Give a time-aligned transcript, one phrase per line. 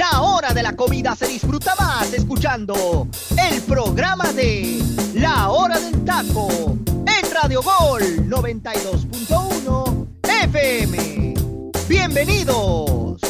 [0.00, 4.82] La hora de la comida se disfruta más escuchando el programa de
[5.16, 6.48] La hora del taco
[6.86, 11.34] en Radio Gol 92.1 FM.
[11.86, 13.29] Bienvenidos.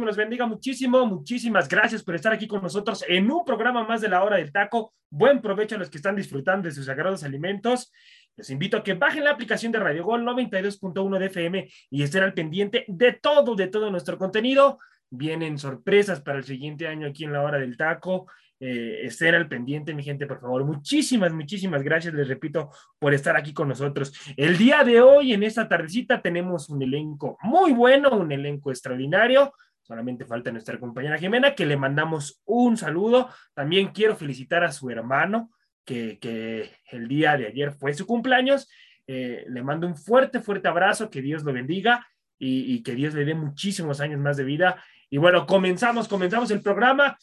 [0.00, 4.08] Me bendiga muchísimo, muchísimas gracias por estar aquí con nosotros en un programa más de
[4.08, 4.94] la hora del taco.
[5.10, 7.92] Buen provecho a los que están disfrutando de sus sagrados alimentos.
[8.36, 12.22] Les invito a que bajen la aplicación de Radio Gol 92.1 de FM y estén
[12.22, 14.78] al pendiente de todo, de todo nuestro contenido.
[15.10, 18.26] Vienen sorpresas para el siguiente año aquí en la hora del taco.
[18.62, 20.64] Eh, estén al pendiente, mi gente, por favor.
[20.64, 24.12] Muchísimas, muchísimas gracias, les repito, por estar aquí con nosotros.
[24.36, 29.54] El día de hoy, en esta tardecita, tenemos un elenco muy bueno, un elenco extraordinario.
[29.90, 33.28] Solamente falta nuestra compañera Jimena, que le mandamos un saludo.
[33.54, 35.50] También quiero felicitar a su hermano,
[35.84, 38.70] que, que el día de ayer fue su cumpleaños.
[39.08, 42.06] Eh, le mando un fuerte, fuerte abrazo, que Dios lo bendiga
[42.38, 44.80] y, y que Dios le dé muchísimos años más de vida.
[45.10, 47.18] Y bueno, comenzamos, comenzamos el programa.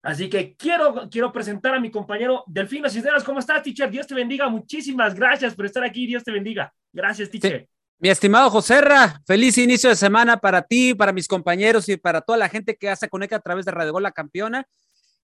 [0.00, 3.24] Así que quiero, quiero presentar a mi compañero Delfino Cisneros.
[3.24, 3.90] ¿Cómo estás, teacher?
[3.90, 4.48] Dios te bendiga.
[4.48, 6.06] Muchísimas gracias por estar aquí.
[6.06, 6.72] Dios te bendiga.
[6.92, 7.68] Gracias, teacher.
[8.00, 12.38] Mi estimado Joserra, feliz inicio de semana para ti, para mis compañeros y para toda
[12.38, 14.68] la gente que se conecta a través de Radio Gol La Campeona.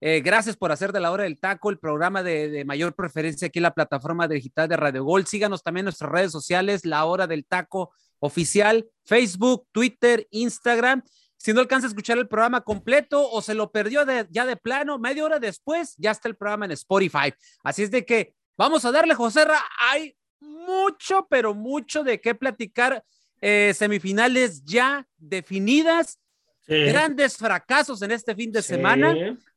[0.00, 3.58] Eh, gracias por hacer de la hora del taco el programa de, mayor preferencia aquí
[3.58, 5.26] en la plataforma digital de Radio Gol.
[5.26, 7.90] Síganos también en nuestras redes sociales, La Hora del Taco
[8.20, 11.02] Oficial, Facebook, Twitter, Instagram.
[11.38, 14.96] Si no alcanza a escuchar el programa completo o se lo perdió ya de plano,
[15.00, 17.34] media hora después, ya está el programa en Spotify.
[17.64, 19.58] Así es de que vamos a darle, Joserra.
[19.90, 23.04] Hay mucho, pero mucho de qué platicar.
[23.42, 26.18] Eh, semifinales ya definidas,
[26.66, 26.74] Sí.
[26.84, 28.68] grandes fracasos en este fin de Sí.
[28.68, 29.16] semana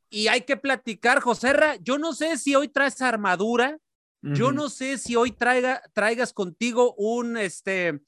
[0.10, 1.76] y hay que platicar, Joserra.
[1.76, 3.78] Yo no sé si hoy traes armadura,
[4.22, 8.00] yo no sé si hoy traiga, traigas contigo un este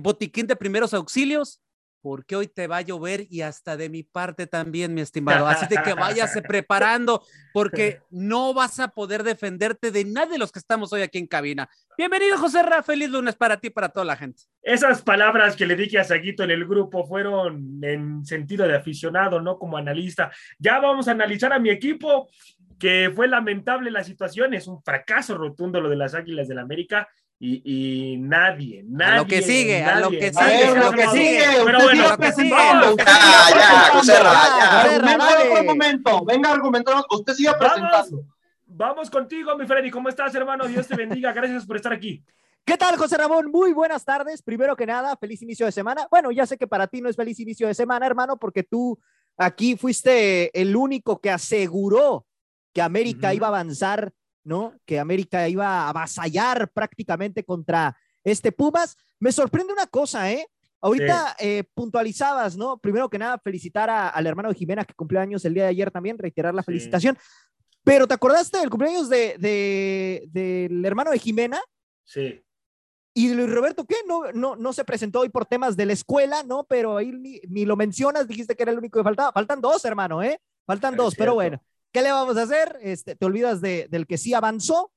[0.00, 1.60] botiquín de primeros auxilios,
[2.02, 5.46] porque hoy te va a llover y hasta de mi parte también, mi estimado.
[5.46, 7.22] Así de que váyase preparando,
[7.54, 11.28] porque no vas a poder defenderte de nadie de los que estamos hoy aquí en
[11.28, 11.70] cabina.
[11.96, 12.82] Bienvenido, José Ra.
[12.82, 14.42] Feliz lunes para ti y para toda la gente.
[14.62, 19.40] Esas palabras que le dije a Saguito en el grupo fueron en sentido de aficionado,
[19.40, 20.32] no como analista.
[20.58, 22.28] Ya vamos a analizar a mi equipo,
[22.80, 27.08] que fue lamentable la situación, es un fracaso rotundo lo de las Águilas del América
[27.44, 29.12] y, y nadie, nadie.
[29.14, 31.44] A lo que sigue, a lo nadie, que nadie sigue, a lo ha que sigue.
[31.64, 32.54] Pero bueno, siga que sigue.
[32.88, 33.90] usted Ya, ya.
[33.94, 34.14] José
[35.48, 36.24] por argumento.
[36.24, 37.04] Venga, argumentando.
[37.10, 38.24] Usted siga Vamos, presentando.
[38.66, 39.90] vamos contigo, mi Freddy.
[39.90, 40.68] ¿Cómo estás, hermano?
[40.68, 41.32] Dios te bendiga.
[41.34, 42.22] Gracias por estar aquí.
[42.64, 43.50] ¿Qué tal, José Ramón?
[43.50, 44.40] Muy buenas tardes.
[44.40, 46.06] Primero que nada, feliz inicio de semana.
[46.12, 49.00] Bueno, ya sé que para ti no es feliz inicio de semana, hermano, porque tú
[49.36, 52.24] aquí fuiste el único que aseguró
[52.72, 53.36] que América Ujú.
[53.36, 54.12] iba a avanzar,
[54.44, 54.74] ¿no?
[54.86, 58.96] Que América iba a avasallar prácticamente contra este Pumas.
[59.20, 60.46] Me sorprende una cosa, ¿eh?
[60.80, 62.76] Ahorita eh, puntualizabas, ¿no?
[62.78, 65.68] Primero que nada, felicitar a- al hermano de Jimena que cumplió años el día de
[65.70, 66.66] ayer también, reiterar la Sí.
[66.66, 67.16] felicitación.
[67.84, 71.60] Pero ¿te acordaste del cumpleaños de, de- del hermano de Jimena?
[72.04, 72.42] Sí.
[73.14, 73.96] Y Luis Roberto, ¿qué?
[74.08, 76.64] No, no, no se presentó hoy por temas de la escuela, ¿no?
[76.64, 79.30] Pero ahí ni, ni lo mencionas, dijiste que era el único que faltaba.
[79.32, 80.40] Faltan dos, hermano, ¿eh?
[80.66, 81.34] Faltan Es dos, pero cierto.
[81.34, 82.78] bueno, ¿qué le vamos a hacer?
[82.82, 84.92] Este, te olvidas de, del que sí avanzó.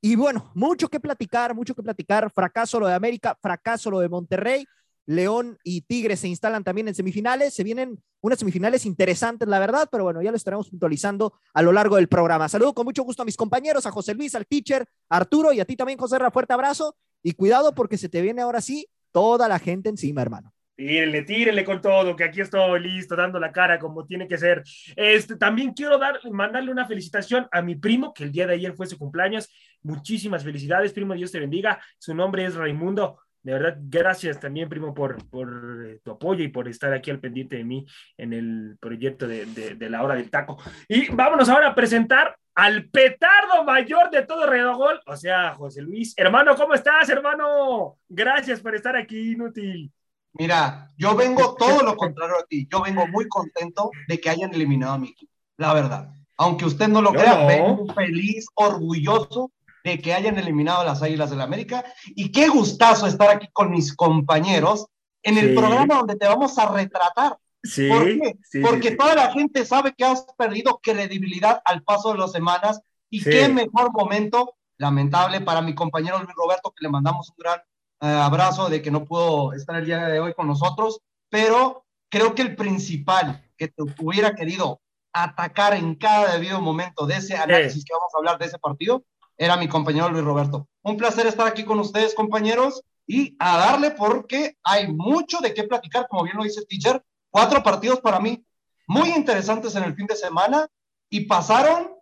[0.00, 2.30] Y bueno, mucho que platicar, mucho que platicar.
[2.30, 4.66] Fracaso lo de América, fracaso lo de Monterrey.
[5.06, 7.52] León y Tigres se instalan también en semifinales.
[7.52, 11.72] Se vienen unas semifinales interesantes, la verdad, pero bueno, ya lo estaremos puntualizando a lo
[11.72, 12.48] largo del programa.
[12.48, 15.60] Saludo con mucho gusto a mis compañeros, a José Luis, al teacher, a Arturo y
[15.60, 16.96] a ti también, José Ra, fuerte abrazo.
[17.22, 20.52] Y cuidado porque se te viene ahora sí toda la gente encima, hermano.
[20.80, 24.62] Tírenle, tírenle con todo, que aquí estoy listo, dando la cara como tiene que ser.
[24.96, 28.72] Este, también quiero dar, mandarle una felicitación a mi primo, que el día de ayer
[28.72, 29.52] fue su cumpleaños.
[29.82, 31.78] Muchísimas felicidades, primo, Dios te bendiga.
[31.98, 33.18] Su nombre es Raimundo.
[33.42, 37.20] De verdad, gracias también, primo, por, por eh, tu apoyo y por estar aquí al
[37.20, 37.84] pendiente de mí
[38.16, 40.56] en el proyecto de, de- de la hora del taco.
[40.88, 46.14] Y vámonos ahora a presentar al petardo mayor de todo Redogol, o sea, José Luis.
[46.16, 47.98] Hermano, ¿cómo estás, hermano?
[48.08, 49.92] Gracias por estar aquí, inútil.
[50.32, 52.68] Mira, yo vengo todo lo contrario a ti.
[52.70, 56.10] Yo vengo muy contento de que hayan eliminado a mi equipo, la verdad.
[56.36, 57.46] Aunque usted no lo Yo crea, no.
[57.46, 59.50] vengo feliz, orgulloso
[59.84, 61.84] de que hayan eliminado a las Águilas del la América.
[62.06, 64.86] Y qué gustazo estar aquí con mis compañeros
[65.22, 65.54] en el Sí.
[65.56, 67.36] programa donde te vamos a retratar.
[67.62, 68.38] Sí, ¿Por qué?
[68.42, 72.80] sí, Porque toda la gente sabe que has perdido credibilidad al paso de las semanas
[73.10, 77.60] y qué mejor momento, lamentable para mi compañero Luis Roberto, que le mandamos un gran
[78.00, 82.42] abrazo de que no pudo estar el día de hoy con nosotros, pero creo que
[82.42, 84.80] el principal que te hubiera querido
[85.12, 89.04] atacar en cada debido momento de ese análisis que vamos a hablar de ese partido
[89.36, 90.68] era mi compañero Luis Roberto.
[90.82, 95.64] Un placer estar aquí con ustedes, compañeros, y a darle porque hay mucho de qué
[95.64, 98.44] platicar, como bien lo dice el teacher, cuatro partidos para mí
[98.86, 100.68] muy interesantes en el fin de semana
[101.08, 101.92] y pasaron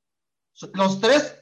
[0.74, 1.34] los tres,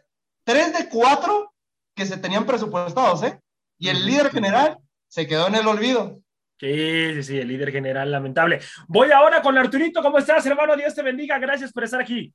[0.44, 1.52] tres de cuatro
[1.94, 3.40] que se tenían presupuestados, ¿eh?
[3.78, 4.78] Y el líder general
[5.08, 6.20] se quedó en el olvido.
[6.58, 8.60] Sí, sí, sí, el líder general, lamentable.
[8.88, 10.02] Voy ahora con Arturito.
[10.02, 10.74] ¿Cómo estás, hermano?
[10.76, 11.38] Dios te bendiga.
[11.38, 12.32] Gracias por estar aquí.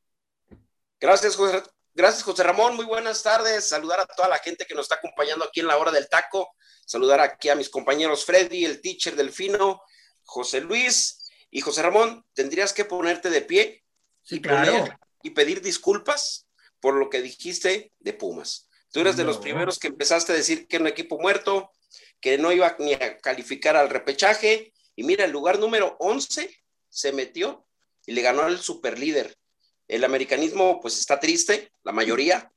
[1.00, 2.76] Gracias, José, gracias, José Ramón.
[2.76, 3.68] Muy buenas tardes.
[3.68, 6.56] Saludar a toda la gente que nos está acompañando aquí en la hora del taco.
[6.86, 9.82] Saludar aquí a mis compañeros Freddy, el teacher Delfino,
[10.24, 12.24] José Luis y José Ramón.
[12.34, 13.84] Tendrías que ponerte de pie
[14.22, 14.72] Sí, y, claro.
[14.72, 16.48] poner- y pedir disculpas
[16.80, 18.70] por lo que dijiste de Pumas.
[18.92, 21.72] Tú eres de los primeros que empezaste a decir que era un equipo muerto,
[22.20, 24.74] que no iba ni a calificar al repechaje.
[24.96, 26.54] Y mira, el lugar número 11
[26.90, 27.66] se metió
[28.06, 29.38] y le ganó al superlíder.
[29.88, 32.52] El americanismo pues está triste, la mayoría.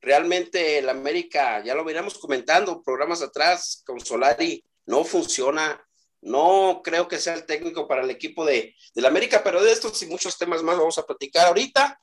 [0.00, 5.82] Realmente el América, ya lo veníamos comentando programas atrás con Solari, no funciona.
[6.20, 10.02] No creo que sea el técnico para el equipo de, del América, pero de estos
[10.02, 12.00] y muchos temas más vamos a platicar ahorita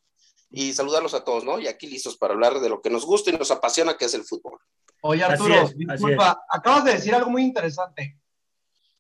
[0.56, 1.60] y saludarlos a todos, ¿no?
[1.60, 4.14] Y aquí listos para hablar de lo que nos gusta y nos apasiona, que es
[4.14, 4.60] el fútbol.
[5.02, 8.20] Oye, Arturo, es, disculpa, acabas de decir algo muy interesante,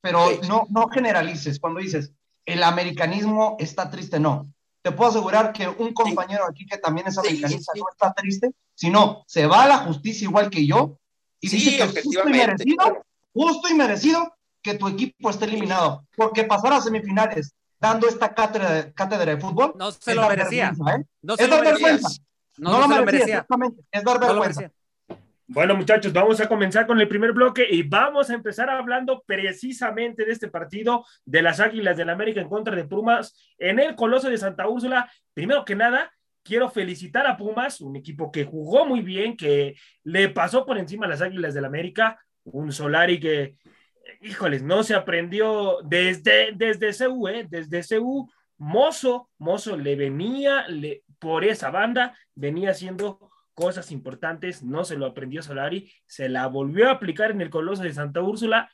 [0.01, 0.39] pero Sí.
[0.49, 2.11] no, no generalices cuando dices
[2.45, 4.51] el americanismo está triste, no.
[4.81, 7.79] Te puedo asegurar que un compañero aquí que también es Sí, americanista sí.
[7.79, 10.97] no está triste, sino se va a la justicia igual que yo
[11.39, 15.45] y Sí, dice que es justo y merecido, justo y merecido que tu equipo esté
[15.45, 20.69] eliminado, porque pasar a semifinales dando esta cátedra, cátedra de fútbol No se lo merecía.
[20.97, 21.03] ¿eh?
[21.21, 21.87] No se Es lo dar merecía.
[21.87, 22.21] vergüenza.
[22.57, 23.33] No, No, no lo se lo merecía, merecía.
[23.35, 24.71] exactamente, es dar No lo vergüenza.
[25.45, 30.25] Bueno, muchachos, vamos a comenzar con el primer bloque y vamos a empezar hablando precisamente
[30.25, 34.29] de este partido de las Águilas del América en contra de Pumas en el Coloso
[34.29, 35.11] de Santa Úrsula.
[35.33, 36.11] Primero que nada,
[36.43, 41.05] quiero felicitar a Pumas, un equipo que jugó muy bien, que le pasó por encima
[41.05, 43.57] a las Águilas del América, un Solari que,
[44.23, 47.47] híjoles, no se aprendió desde, desde CU, ¿eh?
[47.49, 48.29] desde CU.
[48.57, 50.65] Mozo, Mozo le venía
[51.19, 56.89] por esa banda, venía haciendo cosas importantes, no se lo aprendió Solari, se la volvió
[56.89, 58.71] a aplicar en el Coloso de Santa Úrsula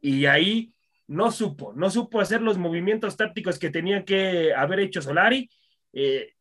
[0.00, 0.74] y ahí
[1.06, 5.48] no supo, no supo hacer los movimientos tácticos que tenía que haber hecho Solari.
[5.92, 6.32] Eh,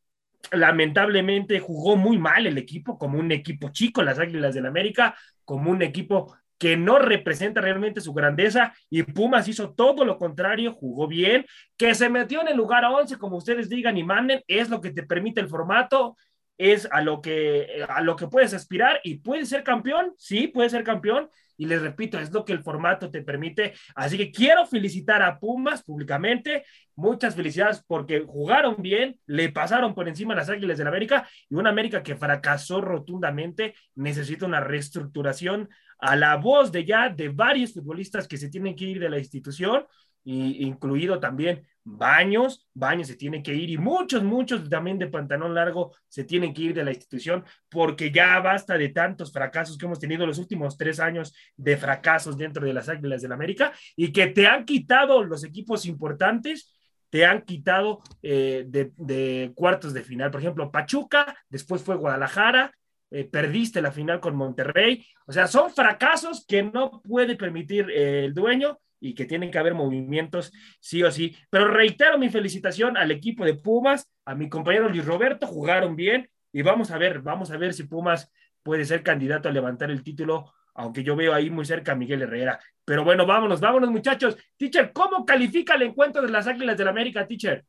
[0.51, 5.71] lamentablemente jugó muy mal el equipo, como un equipo chico, las Águilas del América, como
[5.71, 11.07] un equipo que no representa realmente su grandeza y Pumas hizo todo lo contrario, jugó
[11.07, 11.45] bien,
[11.77, 14.91] que se metió en el lugar 11, como ustedes digan y manden, es lo que
[14.91, 16.15] te permite el formato,
[16.57, 20.71] es a lo que a lo que puedes aspirar y puedes ser campeón, sí, puedes
[20.71, 24.65] ser campeón y les repito, es lo que el formato te permite, así que quiero
[24.65, 26.65] felicitar a Pumas públicamente,
[26.95, 31.55] muchas felicidades porque jugaron bien, le pasaron por encima a las Águilas del América y
[31.55, 37.73] una América que fracasó rotundamente, necesita una reestructuración a la voz de ya de varios
[37.73, 39.85] futbolistas que se tienen que ir de la institución,
[40.25, 45.53] y, incluido también Baños, Baños se tiene que ir y muchos, muchos también de pantalón
[45.53, 49.85] largo se tienen que ir de la institución porque ya basta de tantos fracasos que
[49.85, 54.11] hemos tenido los últimos tres años de fracasos dentro de las Águilas del América y
[54.11, 56.75] que te han quitado los equipos importantes
[57.11, 60.31] te han quitado eh, de, cuartos de final.
[60.31, 62.73] Por ejemplo, Pachuca, después fue Guadalajara,
[63.15, 65.07] eh, perdiste la final con Monterrey.
[65.25, 69.57] O sea, son fracasos que no puede permitir eh, el dueño y que tienen que
[69.57, 71.33] haber movimientos sí o sí.
[71.49, 76.29] Pero reitero mi felicitación al equipo de Pumas, a mi compañero Luis Roberto, jugaron bien
[76.51, 78.29] y vamos a ver, vamos a ver si Pumas
[78.61, 82.23] puede ser candidato a levantar el título, aunque yo veo ahí muy cerca a Miguel
[82.23, 82.59] Herrera.
[82.83, 84.35] Pero bueno, vámonos, vámonos muchachos.
[84.57, 87.63] Teacher, ¿cómo califica el encuentro de las Águilas del la América, teacher?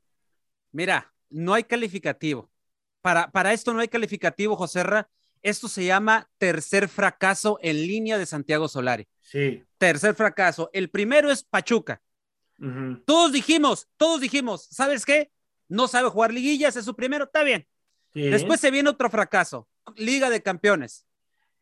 [0.73, 2.51] Mira, no hay calificativo.
[3.01, 5.09] Para, para esto no hay calificativo, Joserra,
[5.43, 9.07] Esto se llama tercer fracaso en línea de Santiago Solari.
[9.21, 9.63] Sí.
[9.79, 10.71] Tercer fracaso.
[10.73, 12.03] El primero es Pachuca.
[13.05, 15.31] Todos dijimos, todos dijimos, ¿sabes qué?
[15.69, 17.67] No sabe jugar liguillas, es su primero, está bien.
[18.15, 18.23] Sí.
[18.23, 21.05] Después se viene otro fracaso, Liga de Campeones.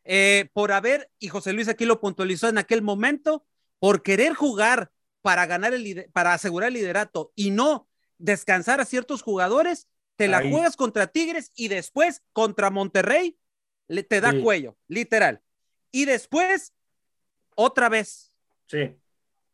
[0.05, 3.45] Eh, por haber, y José Luis aquí lo puntualizó en aquel momento,
[3.81, 7.89] por querer jugar para ganar el para asegurar el liderato y no
[8.19, 10.51] descansar a ciertos jugadores, te la Ahí.
[10.53, 13.37] juegas contra Tigres y después contra Monterrey
[13.89, 14.41] le, te da Sí.
[14.43, 15.41] cuello, literal.
[15.93, 16.73] Y después,
[17.55, 18.33] otra vez,
[18.67, 18.97] Sí.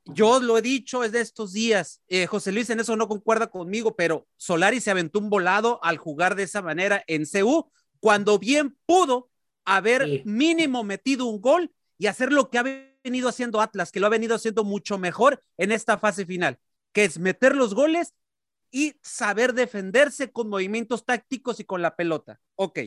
[0.06, 2.00] yo lo he dicho es de estos días.
[2.08, 5.98] eh, José Luis en eso no concuerda conmigo, pero Solari se aventó un volado al
[5.98, 7.70] jugar de esa manera en CU,
[8.00, 9.30] cuando bien pudo
[9.64, 10.22] haber Sí.
[10.24, 12.62] mínimo metido un gol y hacer lo que ha
[13.04, 16.58] venido haciendo Atlas, que lo ha venido haciendo mucho mejor en esta fase final,
[16.92, 18.14] que es meter los goles
[18.70, 22.40] y saber defenderse con movimientos tácticos y con la pelota.
[22.56, 22.78] Ok.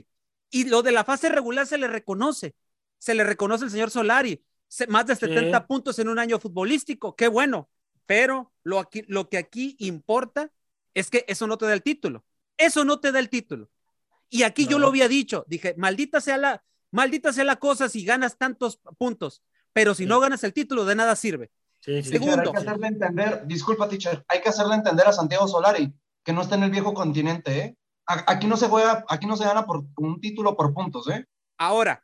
[0.54, 2.56] Y lo de la fase regular se le reconoce.
[3.00, 4.44] Se le reconoce al señor Solari.
[4.68, 5.22] Se- más de Sí.
[5.22, 7.16] 70 puntos en un año futbolístico.
[7.16, 7.70] Qué bueno.
[8.06, 10.52] Pero lo, aquí, lo que aquí importa
[10.94, 12.24] es que eso no te da el título.
[12.58, 13.70] Eso no te da el título.
[14.30, 14.84] Y aquí yo No.
[14.84, 15.44] lo había dicho.
[15.48, 19.42] Dije, maldita sea la, maldita sea la cosa si ganas tantos puntos.
[19.74, 20.10] Pero si Sí.
[20.10, 21.50] no ganas el título, de nada sirve.
[21.80, 22.42] Sí, sí, Teacher, Segundo.
[22.42, 25.92] hay que hacerle entender, disculpa, teacher, hay que hacerle entender a Santiago Solari
[26.24, 27.78] que no está en el viejo continente, ¿eh?
[28.06, 31.26] Aquí no se juega, aquí no se gana por un título por puntos, ¿eh?
[31.58, 32.04] Ahora,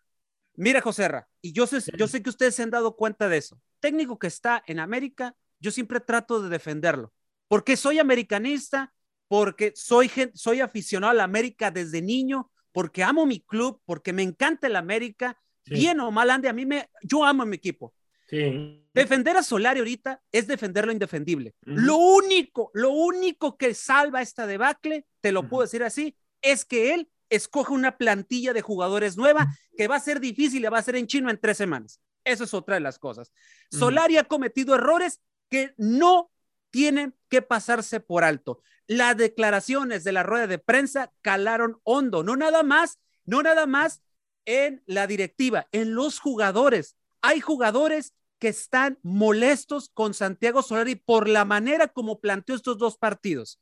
[0.55, 3.59] mira, Joserra, y yo sé, yo sé que ustedes se han dado cuenta de eso.
[3.79, 7.11] Técnico que está en América, yo siempre trato de defenderlo,
[7.47, 8.93] porque soy americanista,
[9.27, 14.13] porque soy, gen- soy aficionado a la América desde niño, porque amo mi club, porque
[14.13, 15.73] me encanta el América, Sí.
[15.75, 17.93] bien o mal ande, a mí me, yo amo a mi equipo.
[18.29, 18.85] Sí.
[18.93, 21.55] Defender a Solari ahorita es defender lo indefendible.
[21.61, 26.93] Lo único, lo único que salva esta debacle, te lo puedo decir así, es que
[26.93, 30.83] él escoge una plantilla de jugadores nueva que va a ser difícil, le va a
[30.83, 32.01] ser en chino en tres semanas.
[32.23, 33.31] Eso es otra de las cosas.
[33.71, 36.31] Solari ha cometido errores que no
[36.69, 38.61] tienen que pasarse por alto.
[38.85, 44.01] Las declaraciones de la rueda de prensa calaron hondo, no nada más, no nada más
[44.45, 46.95] en la directiva, en los jugadores.
[47.21, 52.97] Hay jugadores que están molestos con Santiago Solari por la manera como planteó estos dos
[52.97, 53.59] partidos.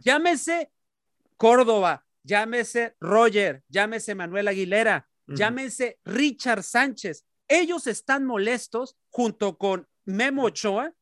[0.00, 0.70] Llámese
[1.36, 7.24] Córdoba, llámese Roger, llámese Manuel Aguilera, llámese Richard Sánchez.
[7.48, 10.92] Ellos están molestos junto con Memo Ochoa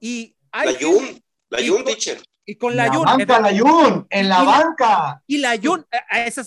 [0.00, 2.22] y hay La Jun, la y Jun, con- teacher.
[2.44, 3.04] y con En la la Jun.
[3.04, 5.22] banca, la Jun, en la Y la- banca.
[5.26, 5.86] Y la Jun,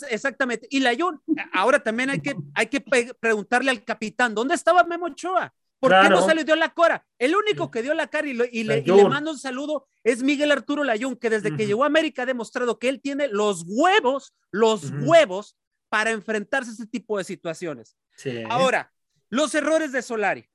[0.09, 0.67] exactamente.
[0.69, 1.21] Y la Jun,
[1.53, 5.53] ahora también hay que, hay que preguntarle al capitán, ¿dónde estaba Memo Ochoa?
[5.89, 7.05] ¿Por qué no se le dio la cara?
[7.17, 8.97] El único que dio la cara y, lo- y le, y Layún.
[8.97, 12.25] le mando un saludo es Miguel Arturo Layún, que desde que llegó a América ha
[12.25, 15.57] demostrado que él tiene los huevos, los huevos
[15.89, 17.95] para enfrentarse a ese tipo de situaciones.
[18.17, 18.43] Sí.
[18.49, 18.91] Ahora,
[19.29, 20.49] los errores de Solari.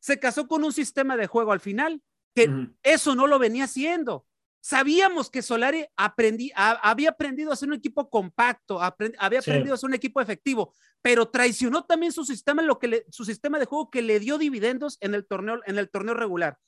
[0.00, 2.02] Se casó con un sistema de juego al final
[2.34, 2.50] que
[2.82, 4.26] eso no lo venía haciendo.
[4.66, 9.48] Sabíamos que Solari aprendí, a- había aprendido a ser un equipo compacto, aprend- había Sí.
[9.48, 13.24] aprendido a ser un equipo efectivo, pero traicionó también su sistema, lo que le- su
[13.24, 16.58] sistema de juego que le dio dividendos en el torneo, en el torneo regular.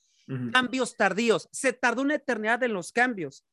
[0.53, 3.45] Cambios tardíos, se tardó una eternidad en los cambios.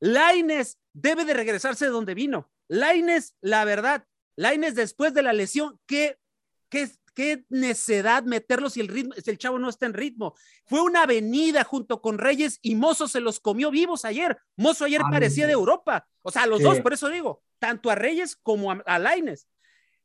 [0.00, 2.50] Laines debe de regresarse de donde vino.
[2.66, 4.04] Laines, la verdad,
[4.34, 6.18] Laines después de la lesión, qué,
[6.70, 10.34] qué, qué necedad meterlo si el ritmo, si el chavo no está en ritmo.
[10.66, 14.38] Fue una avenida junto con Reyes y Mozo se los comió vivos ayer.
[14.56, 15.52] Mozo ayer Ay, parecía de.
[15.52, 16.06] Europa.
[16.22, 16.64] O sea, a los Sí.
[16.64, 19.46] dos, por eso digo, tanto a Reyes como a, a Laines.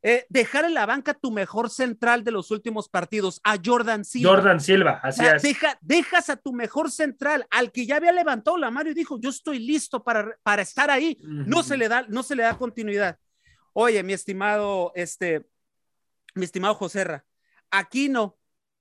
[0.04, 4.30] Eh, dejar en la banca tu mejor central de los últimos partidos, a Jordan Silva.
[4.30, 5.42] Jordan Silva, O así sea, es.
[5.42, 9.20] deja- dejas a tu mejor central, al que ya había levantado la mano y dijo,
[9.20, 11.18] yo estoy listo para, para estar ahí.
[11.24, 13.18] No se le da, no se le da continuidad.
[13.74, 15.48] Oye, mi estimado, este,
[16.38, 17.26] mi estimado Joserra,
[17.72, 18.38] aquí no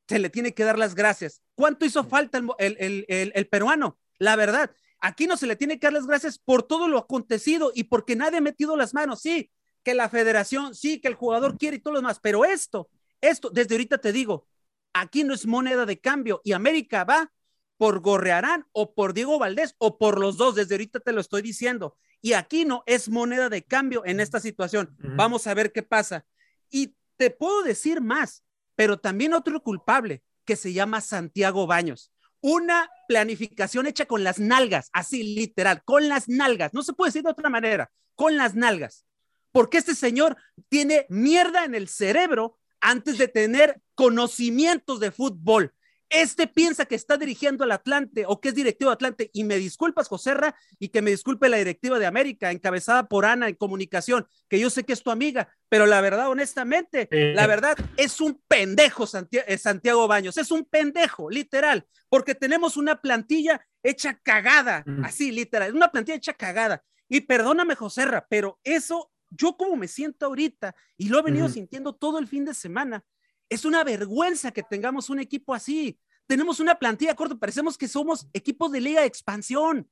[0.09, 1.43] se le tiene que dar las gracias.
[1.55, 3.99] ¿Cuánto hizo falta el, el- el- el- peruano?
[4.19, 4.71] La verdad,
[5.01, 8.15] aquí no se le tiene que dar las gracias por todo lo acontecido y porque
[8.17, 9.21] nadie ha metido las manos.
[9.21, 9.51] Sí,
[9.83, 12.89] que la federación, sí, que el jugador quiere y todo lo demás, pero esto,
[13.21, 14.47] esto, desde ahorita te digo,
[14.93, 17.33] aquí no es moneda de cambio y América va
[17.77, 21.43] por Gorrearán o por Diego Valdés o por los dos, desde ahorita te lo estoy
[21.43, 21.97] diciendo.
[22.23, 24.97] Y aquí no es moneda de cambio en esta situación.
[24.99, 26.25] Vamos a ver qué pasa.
[26.71, 28.45] Y te puedo decir más,
[28.75, 32.13] pero también otro culpable que se llama Santiago Baños.
[32.41, 36.73] Una planificación hecha con las nalgas, así literal, con las nalgas.
[36.75, 39.05] No se puede decir de otra manera, con las nalgas.
[39.53, 40.37] Porque este señor
[40.69, 45.75] tiene mierda en el cerebro antes de tener conocimientos de fútbol.
[46.09, 49.31] Este piensa que está dirigiendo al Atlante o que es directivo de Atlante.
[49.33, 53.49] Y me disculpas, Joserra, y que me disculpe la directiva de América, encabezada por Ana
[53.49, 57.35] en comunicación, que yo sé que es tu amiga, pero la verdad, honestamente, Eh.
[57.35, 59.05] la verdad es un pendejo
[59.47, 65.05] eh, Santiago Baños, es un pendejo, literal, porque tenemos una plantilla hecha cagada, Mm.
[65.05, 66.85] así, literal, una plantilla hecha cagada.
[67.09, 71.95] Y perdóname, Joserra, pero eso, yo como me siento ahorita, y lo he venido sintiendo
[71.95, 73.05] todo el fin de semana,
[73.49, 75.99] es una vergüenza que tengamos un equipo así.
[76.27, 79.89] Tenemos una plantilla corta, parecemos que somos equipos de liga de expansión.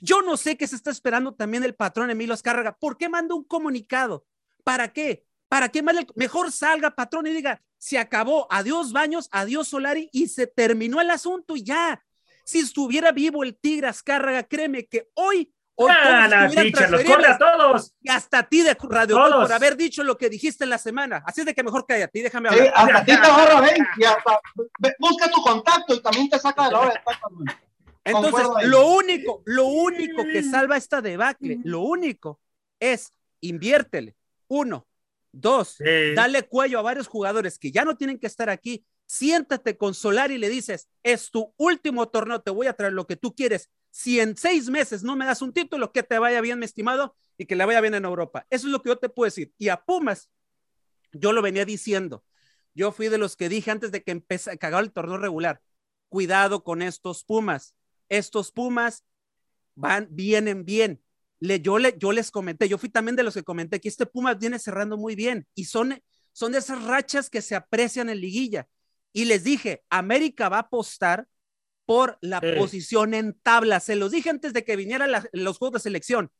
[0.00, 2.76] Yo no sé qué se está esperando también el patrón Emilio Azcárraga.
[2.76, 4.26] ¿Por qué manda un comunicado?
[4.64, 5.24] ¿Para qué?
[5.48, 10.28] ¿Para qué el- Mejor salga, patrón, y diga, se acabó, adiós Baños, adiós Solari, y
[10.28, 12.02] se terminó el asunto y ya.
[12.44, 16.90] Si estuviera vivo el Tigre Azcárraga, créeme que hoy, hoy Ah, todos no, estuvieran teacher,
[16.90, 17.92] los corre transferibles a todos.
[18.02, 19.42] y hasta a ti de Radio Todos.
[19.46, 21.22] por haber dicho lo que dijiste en la semana.
[21.26, 22.72] Así es de que mejor cállate y déjame Sí, hablar.
[22.76, 24.40] hasta a ti te agarra, ven, y hasta
[24.78, 27.00] ve- busca tu contacto y también te saca de la hora de.
[28.04, 32.40] Entonces, lo único, lo único que salva esta debacle, lo único
[32.80, 34.16] es inviértele.
[34.48, 34.86] Uno,
[35.32, 36.14] dos, Sí.
[36.14, 38.84] dale cuello a varios jugadores que ya no tienen que estar aquí.
[39.10, 43.08] Siéntate con Solari y le dices, es tu último torneo, te voy a traer lo
[43.08, 43.68] que tú quieres.
[43.90, 47.16] Si en seis meses no me das un título, que te vaya bien, mi estimado,
[47.36, 48.46] y que le vaya bien en Europa.
[48.50, 49.52] Eso es lo que yo te puedo decir.
[49.58, 50.30] Y a Pumas,
[51.12, 52.24] yo lo venía diciendo.
[52.72, 55.60] Yo fui de los que dije antes de que empezara cagaba el torneo regular.
[56.08, 57.74] Cuidado con estos Pumas.
[58.08, 59.04] Estos Pumas
[59.74, 61.02] van, vienen bien.
[61.40, 64.06] Le, yo, le, yo les comenté, yo fui también de los que comenté que este
[64.06, 66.00] Pumas viene cerrando muy bien y son,
[66.30, 68.68] son de esas rachas que se aprecian en liguilla.
[69.12, 71.26] Y les dije, América va a apostar
[71.86, 72.46] por la Sí.
[72.58, 73.80] posición en tabla.
[73.80, 76.30] Se los dije antes de que vinieran la- los juegos de selección.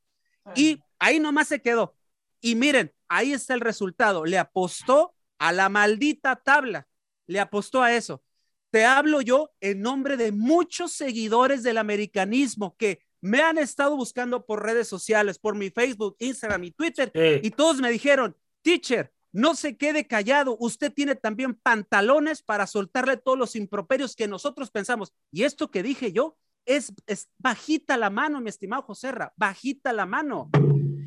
[0.54, 1.96] Y ahí nomás se quedó.
[2.40, 4.24] Y miren, ahí está el resultado.
[4.24, 6.86] Le apostó a la maldita tabla.
[7.26, 8.22] Le apostó a eso.
[8.70, 14.46] Te hablo yo en nombre de muchos seguidores del americanismo que me han estado buscando
[14.46, 17.10] por redes sociales, por mi Facebook, Instagram y Twitter.
[17.12, 17.40] Sí.
[17.46, 20.56] Y todos me dijeron, teacher, no se quede callado.
[20.58, 25.12] Usted tiene también pantalones para soltarle todos los improperios que nosotros pensamos.
[25.30, 26.92] Y esto que dije yo es,
[27.38, 30.50] bajita la mano, mi estimado Joserra, bajita la mano.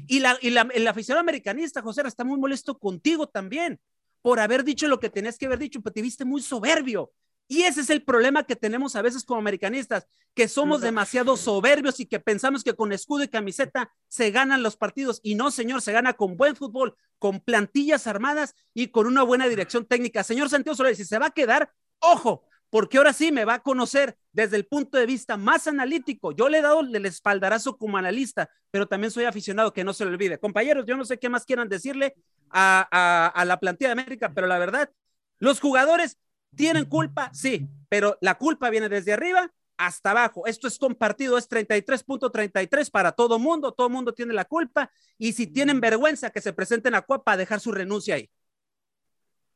[0.07, 3.79] Y, la, y el aficionado americanista, Joserra, está muy molesto contigo también
[4.21, 7.11] por haber dicho lo que tenías que haber dicho, pero te viste muy soberbio.
[7.53, 11.99] Y ese es el problema que tenemos a veces como americanistas, que somos demasiado soberbios
[11.99, 15.19] y que pensamos que con escudo y camiseta se ganan los partidos.
[15.21, 19.47] Y no, señor, se gana con buen fútbol, con plantillas armadas y con una buena
[19.47, 20.23] dirección técnica.
[20.23, 23.61] Señor Santiago Solari, si se va a quedar, ojo, porque ahora sí me va a
[23.61, 26.31] conocer desde el punto de vista más analítico.
[26.31, 30.05] Yo le he dado el espaldarazo como analista, pero también soy aficionado, que no se
[30.05, 30.39] lo olvide.
[30.39, 32.15] Compañeros, yo no sé qué más quieran decirle
[32.49, 34.89] a, a, a la plantilla de América, pero la verdad,
[35.37, 36.17] los jugadores
[36.55, 40.45] tienen culpa, sí, pero la culpa viene desde arriba hasta abajo.
[40.45, 45.47] Esto es compartido, es 33.33 para todo mundo, todo mundo tiene la culpa y si
[45.47, 48.29] tienen vergüenza que se presenten a Cuapa a dejar su renuncia ahí.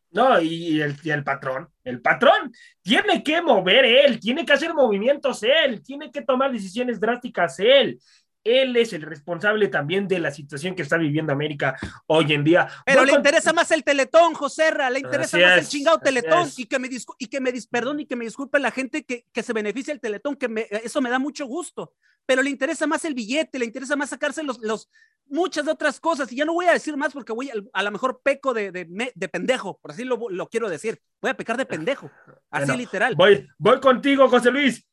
[0.10, 4.74] No, y el, y el patrón, el patrón tiene que mover él, tiene que hacer
[4.74, 8.00] movimientos él, tiene que tomar decisiones drásticas él.
[8.44, 12.68] Él es el responsable también de la situación que está viviendo América hoy en día.
[12.86, 15.70] Pero Voy le con- interesa más el teletón, Joserra, le interesa Así más el es,
[15.70, 18.24] chingado así teletón y que me discu- y que me dis- perdón y que me
[18.26, 21.46] disculpe la gente que, que se beneficia el teletón, que me- eso me da mucho
[21.46, 21.94] gusto,
[22.26, 24.90] pero le interesa más el billete, le interesa más sacarse los, los
[25.30, 27.84] muchas de otras cosas y ya no voy a decir más porque voy a, a
[27.84, 31.38] lo mejor peco de, de, de pendejo, por así lo, lo quiero decir, voy a
[31.38, 32.10] pecar de pendejo,
[32.50, 33.16] así Bueno, literal.
[33.16, 34.86] Voy, voy contigo, José Luis.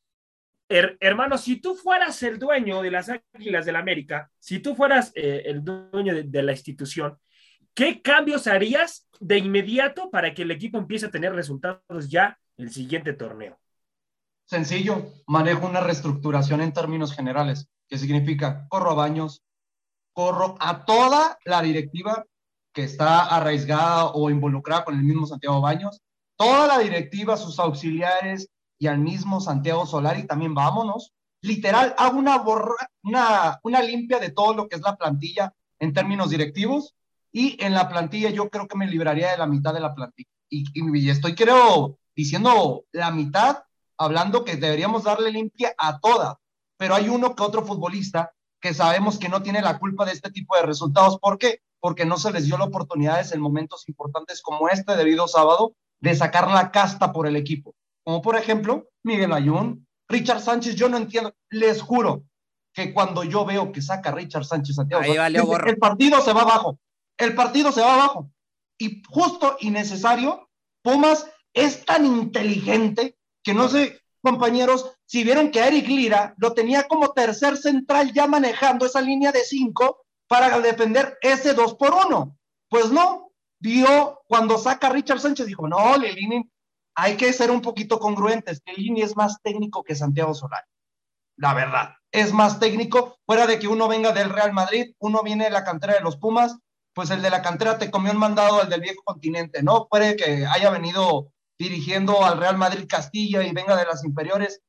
[0.67, 5.11] Her- hermano, si tú fueras el dueño de las Águilas del América, si tú fueras
[5.15, 7.17] eh, el dueño de, la institución,
[7.73, 12.71] ¿qué cambios harías de inmediato para que el equipo empiece a tener resultados ya el
[12.71, 13.59] siguiente torneo?
[14.45, 19.43] Sencillo, manejo una reestructuración en términos generales, que significa corro a baños,
[20.13, 22.25] corro a toda la directiva
[22.73, 26.01] que está arraigada o involucrada con el mismo Santiago Baños,
[26.35, 31.13] toda la directiva, sus auxiliares y al mismo Santiago Solari también vámonos.
[31.41, 36.29] Literal, hago una, borra, una, limpia de todo lo que es la plantilla en términos
[36.29, 36.95] directivos
[37.31, 40.29] y en la plantilla yo creo que me libraría de la mitad de la plantilla.
[40.49, 43.63] Y, y estoy creo diciendo la mitad
[43.97, 46.39] hablando que deberíamos darle limpia a toda,
[46.77, 50.31] pero hay uno que otro futbolista que sabemos que no tiene la culpa de este
[50.31, 51.19] tipo de resultados.
[51.19, 51.59] ¿Por qué?
[51.79, 56.15] Porque no se les dio la oportunidad en momentos importantes como este debido sábado de
[56.15, 57.75] sacar la casta por el equipo.
[58.05, 62.23] Como por ejemplo, Miguel Ayun, Richard Sánchez, yo no entiendo, les juro
[62.71, 65.67] que cuando yo veo que saca Richard Sánchez Santiago, Ahí gorro.
[65.67, 66.77] el partido se va abajo,
[67.17, 68.29] el partido se va abajo.
[68.77, 70.49] Y justo y necesario,
[70.83, 76.87] Pumas es tan inteligente que no sé, compañeros, si vieron que Eric Lira lo tenía
[76.87, 82.37] como tercer central ya manejando esa línea de cinco para defender ese dos por uno.
[82.69, 86.47] Pues no, vio cuando saca a Richard Sánchez, dijo, no, Lelini,
[86.95, 88.61] hay que ser un poquito congruentes.
[88.65, 90.67] Lelini es más técnico que Santiago Solari.
[91.37, 93.17] La verdad, es más técnico.
[93.25, 96.17] Fuera de que uno venga del Real Madrid, uno viene de la cantera de los
[96.17, 96.57] Pumas,
[96.93, 99.87] pues el de la cantera te comió un mandado al del viejo continente, ¿no?
[99.89, 104.61] Puede que haya venido dirigiendo al Real Madrid Castilla y venga de las inferiores.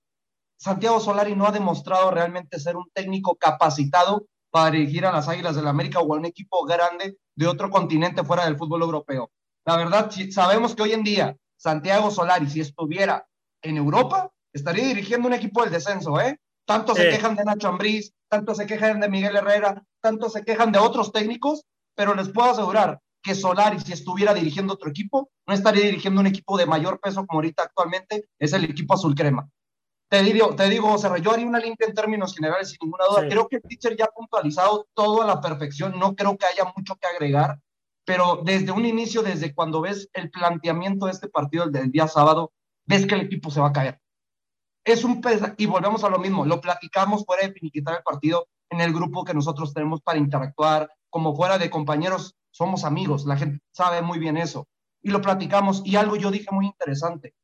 [0.58, 5.54] Santiago Solari no ha demostrado realmente ser un técnico capacitado para dirigir a las Águilas
[5.54, 9.30] del América o a un equipo grande de otro continente fuera del fútbol europeo.
[9.64, 13.26] La verdad, sabemos que hoy en día Santiago Solari, si estuviera
[13.62, 16.38] en Europa, estaría dirigiendo un equipo del descenso, ¿eh?
[16.66, 20.72] Tanto se quejan de Nacho Ambriz, tanto se quejan de Miguel Herrera, tanto se quejan
[20.72, 21.64] de otros técnicos,
[21.94, 26.26] pero les puedo asegurar que Solari, si estuviera dirigiendo otro equipo, no estaría dirigiendo un
[26.26, 29.48] equipo de mayor peso como ahorita actualmente es el equipo azul crema.
[30.08, 33.28] Te digo, te digo, Serra, yo haría una limpia en términos generales, sin ninguna duda.
[33.28, 35.98] Creo que el teacher ya ha puntualizado todo a la perfección.
[35.98, 37.58] No creo que haya mucho que agregar,
[38.06, 42.52] pero desde un inicio, desde cuando ves el planteamiento de este partido del día sábado,
[42.86, 44.00] ves que el equipo se va a caer.
[44.84, 45.20] Es un
[45.58, 49.24] y volvemos a lo mismo, lo platicamos fuera de finiquitar el partido en el grupo
[49.24, 54.20] que nosotros tenemos para interactuar, como fuera de compañeros somos amigos, la gente sabe muy
[54.20, 54.68] bien eso.
[55.02, 57.34] Y lo platicamos y algo yo dije muy interesante.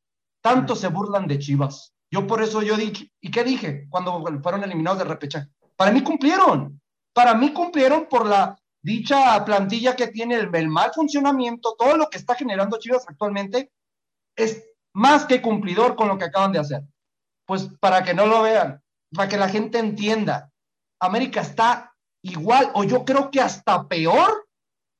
[0.41, 1.93] Tanto se burlan de Chivas.
[2.09, 5.47] Yo por eso yo dije, ¿y qué dije cuando fueron eliminados de repechaje?
[5.75, 6.81] Para mí cumplieron.
[7.13, 12.09] Para mí cumplieron por la dicha plantilla que tiene el, el mal funcionamiento, todo lo
[12.09, 13.71] que está generando Chivas actualmente
[14.35, 16.83] es más que cumplidor con lo que acaban de hacer.
[17.45, 18.81] Pues para que no lo vean,
[19.15, 20.51] para que la gente entienda,
[20.99, 24.43] América está igual o yo creo que hasta peor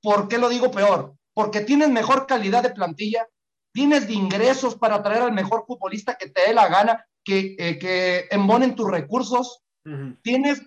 [0.03, 1.15] ¿Por qué lo digo peor?
[1.33, 3.25] Porque tienes mejor calidad de plantilla,
[3.73, 7.79] tienes de ingresos para traer al mejor futbolista que te dé la gana, que, eh,
[7.79, 9.63] que embonen tus recursos,
[10.21, 10.61] tienes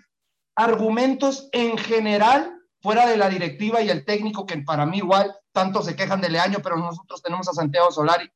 [0.56, 2.55] argumentos en general
[2.86, 6.28] fuera de la directiva y el técnico, que para mí igual tanto se quejan de
[6.28, 8.30] Leaño, pero nosotros tenemos a Santiago Solari.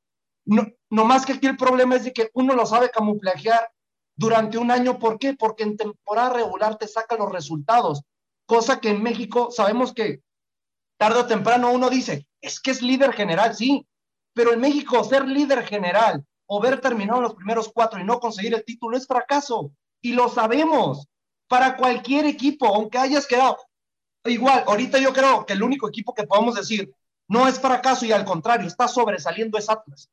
[0.44, 3.70] No, no más que aquí el problema es de que uno lo sabe camuflajear
[4.16, 4.98] durante un año.
[4.98, 5.34] ¿Por qué?
[5.34, 8.02] Porque en temporada regular te saca los resultados,
[8.44, 10.20] cosa que en México sabemos que
[10.98, 13.86] tarde o temprano uno dice, es que es líder general, sí,
[14.34, 18.52] pero en México ser líder general o ver terminado los primeros cuatro y no conseguir
[18.54, 19.70] el título es fracaso.
[20.02, 21.06] Y lo sabemos.
[21.46, 23.56] Para cualquier equipo, aunque hayas quedado
[24.24, 26.92] igual, ahorita yo creo que el único equipo que podemos decir
[27.28, 30.11] no es fracaso y al contrario, está sobresaliendo es Atlas.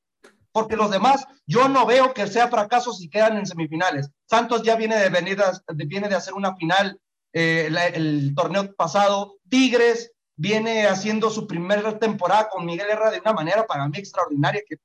[0.52, 4.10] Porque los demás, yo no veo que sea fracaso si quedan en semifinales.
[4.26, 5.38] Santos ya viene de venir,
[5.86, 7.00] viene de hacer una final
[7.34, 9.38] eh, el torneo pasado.
[9.50, 14.62] Tigres viene haciendo su primera temporada con Miguel Herrera de una manera para mí extraordinaria,
[14.68, 14.78] que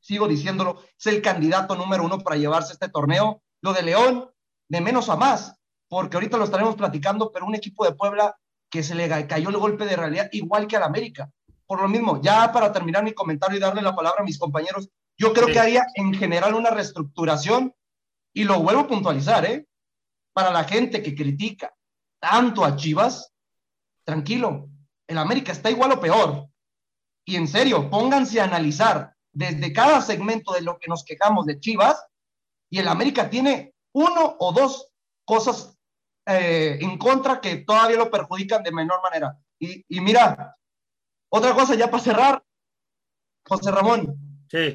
[0.00, 3.42] sigo diciéndolo, es el candidato número uno para llevarse este torneo.
[3.60, 4.30] Lo de León,
[4.68, 5.54] de menos a más,
[5.88, 8.36] porque ahorita lo estaremos platicando, pero un equipo de Puebla
[8.74, 11.30] que se le cayó el golpe de realidad, igual que al América.
[11.64, 14.88] Por lo mismo, ya para terminar mi comentario y darle la palabra a mis compañeros,
[15.16, 17.72] yo creo que haría en general una reestructuración,
[18.32, 19.64] y lo vuelvo a puntualizar, ¿eh?
[20.32, 21.72] Para la gente que critica
[22.18, 23.32] tanto a Chivas,
[24.02, 24.68] tranquilo,
[25.06, 26.48] el América está igual o peor.
[27.24, 31.60] Y en serio, pónganse a analizar desde cada segmento de lo que nos quejamos de
[31.60, 32.04] Chivas,
[32.70, 34.88] y el América tiene uno o dos
[35.24, 35.73] cosas
[36.26, 39.38] eh, en contra que todavía lo perjudican de menor manera.
[39.58, 40.56] Y, mira,
[41.30, 42.44] otra cosa ya para cerrar,
[43.46, 44.14] José Ramón,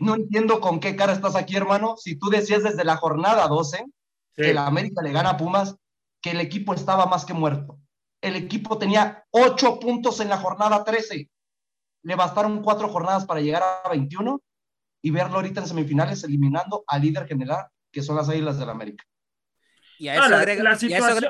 [0.01, 1.95] no entiendo con qué cara estás aquí, hermano.
[1.97, 3.85] Si tú decías desde la jornada 12
[4.35, 5.75] que la América le gana a Pumas,
[6.21, 7.79] que el equipo estaba más que muerto
[8.21, 11.29] el equipo tenía ocho puntos en la jornada 13.
[12.03, 14.41] Le bastaron cuatro jornadas para llegar a 21
[15.01, 18.73] y verlo ahorita en semifinales eliminando al líder general, que son las Águilas del la
[18.73, 19.03] América.
[19.99, 20.77] Y a eso, agrega,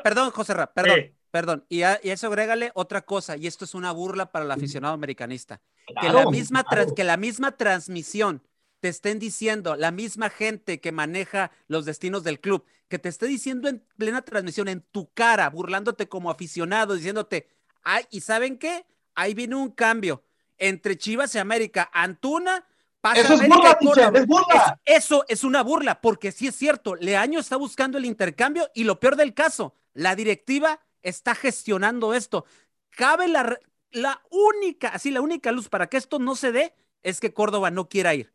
[0.03, 1.65] perdón, José Ra, perdón, perdón.
[1.69, 5.60] Y a, eso agrégale otra cosa, y esto es una burla para el aficionado americanista.
[5.99, 6.63] que, la misma
[6.95, 8.43] que la misma transmisión
[8.79, 13.25] te estén diciendo, la misma gente que maneja los destinos del club, que te esté
[13.25, 17.49] diciendo en plena transmisión, en tu cara, burlándote como aficionado, diciéndote,
[17.84, 18.86] ay, ¿y saben qué?
[19.15, 20.23] Ahí viene un cambio
[20.60, 21.89] entre Chivas y América.
[21.91, 22.65] Antuna
[23.01, 23.77] pasa eso es burla,
[24.13, 24.79] es burla.
[24.85, 28.99] eso es una burla, porque sí es cierto, Leaño está buscando el intercambio y lo
[28.99, 32.45] peor del caso, la directiva está gestionando esto.
[32.89, 33.57] Cabe la,
[33.91, 37.71] la única, así la única luz para que esto no se dé es que Córdoba
[37.71, 38.33] no quiera ir.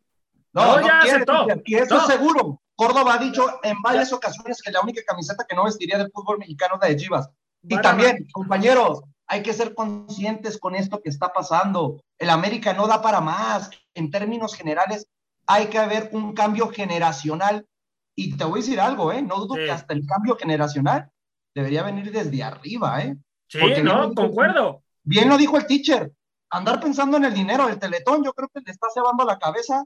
[0.53, 2.61] No, no, ya quiere, y eso es seguro.
[2.77, 6.39] Córdoba ha dicho en varias ocasiones que la única camiseta que no vestiría del fútbol
[6.39, 7.31] mexicano es la de Chivas.
[7.63, 12.01] Y también, compañeros, hay que ser conscientes con esto que está pasando.
[12.19, 13.71] El América no da para más.
[13.95, 15.07] En términos generales,
[15.47, 17.67] hay que haber un cambio generacional.
[18.17, 19.23] Y te voy a decir algo, ¿eh?
[19.23, 19.65] No dudo Sí.
[19.65, 21.11] que hasta el cambio generacional
[21.55, 23.17] debería venir desde arriba, ¿eh?
[23.49, 24.83] Sí, Porque no, bien- concuerdo.
[25.03, 26.13] Bien lo dijo el teacher,
[26.51, 29.85] andar pensando en el dinero del teletón, yo creo que le está cebando la cabeza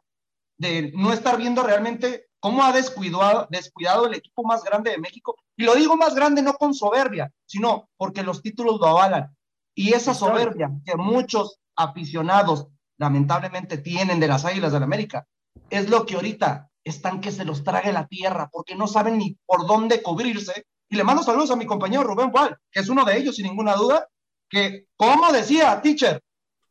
[0.59, 5.37] de no estar viendo realmente cómo ha descuidado, descuidado el equipo más grande de México.
[5.57, 9.35] Y lo digo más grande no con soberbia, sino porque los títulos lo avalan.
[9.74, 15.27] Y esa soberbia que muchos aficionados lamentablemente tienen de las Águilas del América,
[15.70, 19.37] es lo que ahorita están que se los trague la tierra, porque no saben ni
[19.46, 20.66] por dónde cubrirse.
[20.88, 23.46] Y le mando saludos a mi compañero Rubén Wall, que es uno de ellos, sin
[23.46, 24.09] ninguna duda,
[24.48, 26.22] que, como decía, teacher,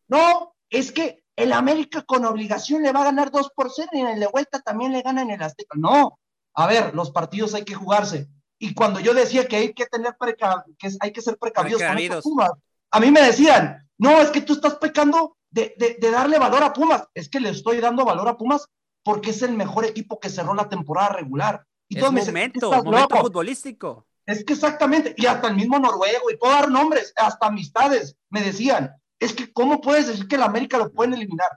[0.08, 4.00] no, es que el América con obligación le va a ganar 2 por 0 y
[4.02, 5.76] en el de vuelta también le ganan el Azteca.
[5.78, 6.20] No,
[6.54, 8.28] a ver, los partidos hay que jugarse.
[8.60, 11.88] Y cuando yo decía que hay que tener preca- que hay que ser precavidos con
[11.92, 12.24] Precavidos.
[12.24, 12.52] Pumas,
[12.92, 16.64] a mí me decían, no, es que tú estás pecando de, de- de darle valor
[16.64, 17.04] a Pumas.
[17.14, 18.68] Es que le estoy dando valor a Pumas
[19.04, 21.64] porque es el mejor equipo que cerró la temporada regular.
[21.88, 23.28] Y Es todos me momento, "¿Estás momento loco?".
[23.28, 24.06] futbolístico.
[24.26, 28.42] Es que exactamente, y hasta el mismo noruego, y puedo dar nombres, hasta amistades, me
[28.42, 31.50] decían, es que ¿cómo puedes decir que el América lo pueden eliminar?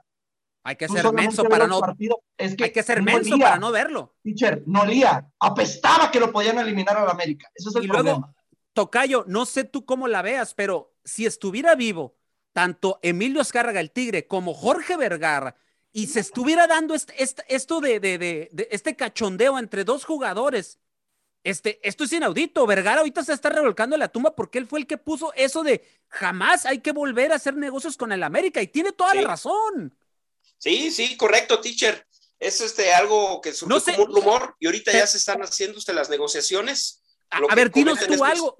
[0.63, 1.81] Hay que Tú ser menso para no,
[2.37, 4.15] es que hay que ser no menso para no verlo.
[4.23, 8.17] Teacher, no olía, apestaba que lo podían eliminar al América, ese es el Y problema.
[8.19, 8.35] luego,
[8.73, 12.15] Tocayo, no sé tú cómo la veas, pero si estuviera vivo
[12.53, 15.55] tanto Emilio Escárraga, el Tigre, como Jorge Vergara,
[15.91, 20.05] y se estuviera dando este, este- esto de, de- de- de este cachondeo entre dos
[20.05, 20.79] jugadores,
[21.43, 22.65] este, esto es inaudito.
[22.67, 25.63] Vergara ahorita se está revolcando en la tumba porque él fue el que puso eso
[25.63, 29.21] de jamás hay que volver a hacer negocios con el América, y tiene toda Sí.
[29.21, 29.97] la razón.
[30.57, 32.05] Sí, sí, correcto, teacher.
[32.39, 35.17] Es este algo que surgió No sé- como un rumor y ahorita Pero- ya se
[35.17, 36.97] están haciendo usted las negociaciones.
[37.29, 38.57] A, Lo a que ver, dinos tú algo.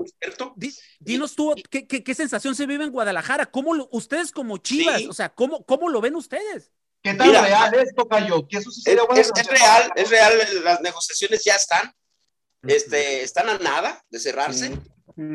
[0.55, 3.47] Di- dinos tú, ¿qué, qué, qué sensación se vive en Guadalajara?
[3.47, 5.07] ¿Cómo lo- ustedes como Chivas, Sí.
[5.07, 6.71] o sea, ¿cómo, cómo lo ven ustedes?
[7.03, 8.47] ¿Qué tan Mira, real es, Tocayo?
[8.49, 11.93] Sí Es, es- real, es real, las negociaciones ya están,
[12.67, 14.71] este, están a nada de cerrarse,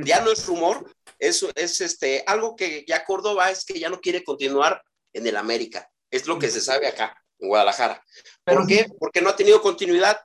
[0.04, 4.00] ya no es rumor, eso es este, algo que ya Córdoba es que ya no
[4.00, 8.02] quiere continuar en el América, es lo que se sabe acá, en Guadalajara.
[8.44, 8.86] ¿Por qué?
[8.98, 10.18] Porque no ha tenido continuidad,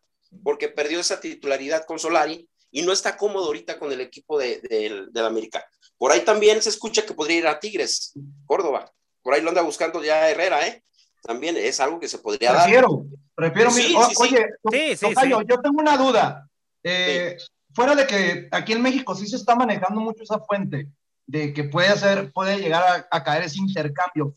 [0.43, 4.61] porque perdió esa titularidad con Solari y no está cómodo ahorita con el equipo de,
[4.61, 5.65] del del América.
[5.97, 8.13] Por ahí también se escucha que podría ir a Tigres,
[8.45, 10.81] Córdoba, por ahí lo anda buscando ya Herrera, ¿eh?
[11.21, 12.63] También es algo que se podría dar.
[12.63, 13.69] Prefiero, prefiero.
[13.71, 14.15] Sí, mi- sí, sí.
[14.23, 15.45] Oye, Sí, sí, Tocayo, sí.
[15.49, 16.47] yo tengo una duda.
[16.83, 17.37] Eh,
[17.73, 20.89] Fuera de que aquí en México sí se está manejando mucho esa fuente
[21.25, 24.35] de que puede hacer, puede llegar a, a caer ese intercambio.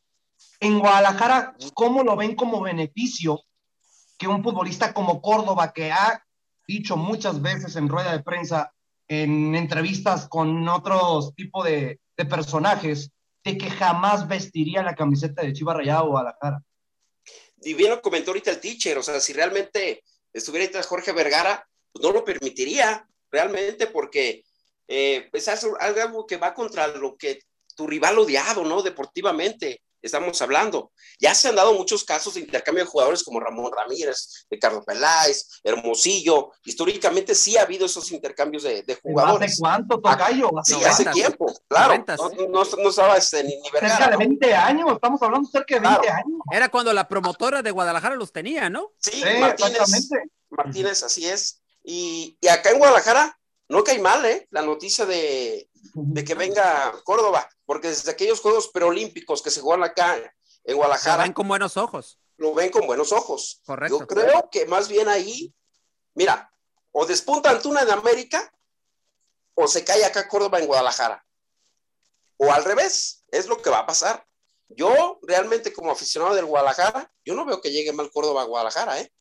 [0.60, 3.42] En Guadalajara, ¿cómo lo ven como beneficio
[4.16, 6.24] que un futbolista como Córdoba, que ha
[6.68, 8.72] dicho muchas veces en rueda de prensa,
[9.08, 13.10] en entrevistas con otros tipos de, de personajes,
[13.42, 16.62] de que jamás vestiría la camiseta de Chivas Rayado o Guadalajara?
[17.64, 21.66] y bien lo comentó ahorita el teacher, o sea, si realmente estuviera ahorita Jorge Vergara,
[21.94, 24.44] pues no lo permitiría realmente porque
[24.88, 27.38] eh, pues es algo que va contra lo que
[27.76, 28.82] tu rival odiado, ¿no?
[28.82, 30.92] Deportivamente, estamos hablando.
[31.18, 35.60] Ya se han dado muchos casos de intercambio de jugadores como Ramón Ramírez, Ricardo Peláez,
[35.64, 36.52] Hermosillo.
[36.64, 39.56] Históricamente sí ha habido esos intercambios de, de ¿Hace jugadores.
[39.58, 40.50] cuánto, Tocayo?
[40.64, 41.86] Sí, hace tiempo, claro.
[41.88, 42.20] Noventas.
[42.20, 44.18] No, no, no estaba este, ni, ni Cerca Vergara, de ¿no?
[44.18, 46.14] 20 años, estamos hablando cerca de 20 Claro.
[46.16, 46.40] años.
[46.52, 48.92] Era cuando la promotora de Guadalajara los tenía, ¿no?
[48.98, 49.72] Sí, Sí, Martínez.
[49.80, 50.30] exactamente.
[50.50, 51.62] Martínez, así es.
[51.84, 54.48] Y, y acá en Guadalajara no cae mal, ¿eh?
[54.50, 59.84] La noticia de, de que venga Córdoba, porque desde aquellos Juegos Preolímpicos que se juegan
[59.84, 60.24] acá en
[60.64, 62.18] Lo Guadalajara, ven con buenos ojos.
[62.38, 63.60] lo ven con buenos ojos.
[63.66, 64.00] Correcto.
[64.00, 65.54] Yo creo que más bien ahí,
[66.14, 66.50] mira,
[66.92, 68.50] o despunta Antuna en América,
[69.54, 71.24] o se cae acá Córdoba en Guadalajara.
[72.38, 74.26] O al revés, es lo que va a pasar.
[74.68, 79.00] Yo realmente como aficionado del Guadalajara, yo no veo que llegue mal Córdoba a Guadalajara,
[79.00, 79.12] ¿eh?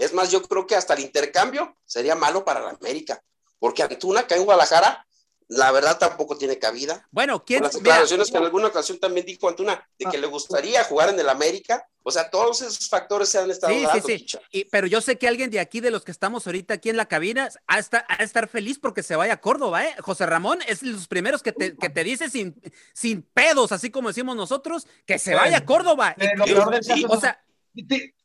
[0.00, 3.22] Es más, yo creo que hasta el intercambio sería malo para la América,
[3.58, 5.06] porque Antuna acá en Guadalajara,
[5.48, 7.06] la verdad tampoco tiene cabida.
[7.10, 7.58] Bueno, ¿quién?
[7.58, 10.84] Con las mira, declaraciones que en alguna ocasión también dijo Antuna, de que le gustaría
[10.84, 14.06] jugar en el América, o sea, todos esos factores se han estado Sí, sí, dando.
[14.06, 14.16] sí.
[14.18, 14.40] Chicha.
[14.52, 16.96] y- pero yo sé que alguien de aquí, de los que estamos ahorita aquí en
[16.96, 19.94] la cabina, ha de estar, de estar feliz porque se vaya a Córdoba, ¿eh?
[20.00, 22.54] José Ramón es los primeros que te, que te dice sin,
[22.94, 26.14] sin pedos, así como decimos nosotros, que se vaya a Córdoba.
[26.16, 27.44] Y- lo peor del sí, o sea,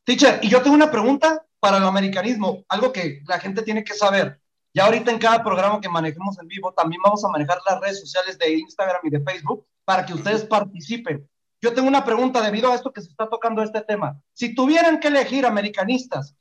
[0.05, 3.95] Teacher, y yo tengo una pregunta para el americanismo, algo que la gente tiene que
[3.95, 4.39] saber.
[4.71, 8.01] Ya ahorita en cada programa que manejemos en vivo, también vamos a manejar las redes
[8.01, 11.27] sociales de Instagram y de Facebook para que ustedes participen.
[11.59, 14.21] Yo tengo una pregunta debido a esto que se está tocando este tema.
[14.33, 16.35] Si tuvieran que elegir americanistas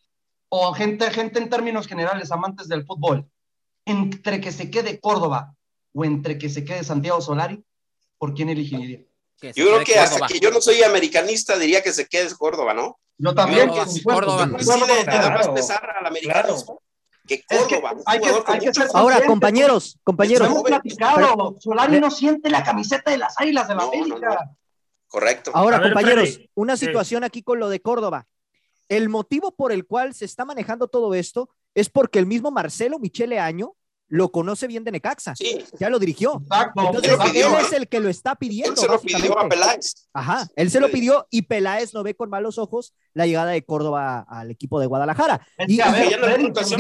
[0.50, 3.27] o gente, gente en términos generales, amantes del fútbol,
[3.87, 5.55] entre que se quede Córdoba
[5.94, 7.64] o entre que se quede Santiago Solari,
[8.18, 9.00] ¿por quién elegiría?
[9.40, 10.29] Yo creo que hasta Córdoba.
[10.29, 12.98] que yo no soy americanista, diría que se quede Córdoba, ¿no?
[13.18, 13.68] Yo también.
[13.68, 16.07] Córdoba, supuesto, Sí, le, da más pesar al
[17.27, 18.88] que Es que Córdoba, hay que- hay que ser.
[18.92, 21.57] Ahora, compañeros, compañeros, Lo hemos platicado.
[21.61, 24.50] Solari no siente la camiseta de las águilas de la No, no, América.
[25.07, 25.50] Correcto.
[25.55, 26.50] ahora, ver, compañeros, Freddy.
[26.55, 26.87] una Sí.
[26.87, 28.27] situación aquí con lo de Córdoba.
[28.88, 32.98] El motivo por el cual se está manejando todo esto es porque el mismo Marcelo
[32.98, 33.74] Michele Año
[34.09, 35.35] lo conoce bien de Necaxa.
[35.35, 36.40] Sí, Ya lo dirigió.
[36.43, 36.83] Exacto.
[36.87, 38.73] Entonces, Él lo pidió, él es el que lo está pidiendo.
[38.73, 39.49] él se lo pidió a.
[39.49, 40.09] Peláez.
[40.12, 43.64] Ajá, él se lo pidió y Peláez no ve con malos ojos la llegada de
[43.64, 45.47] Córdoba al equipo de Guadalajara.
[45.57, 46.11] Es Y, a ver,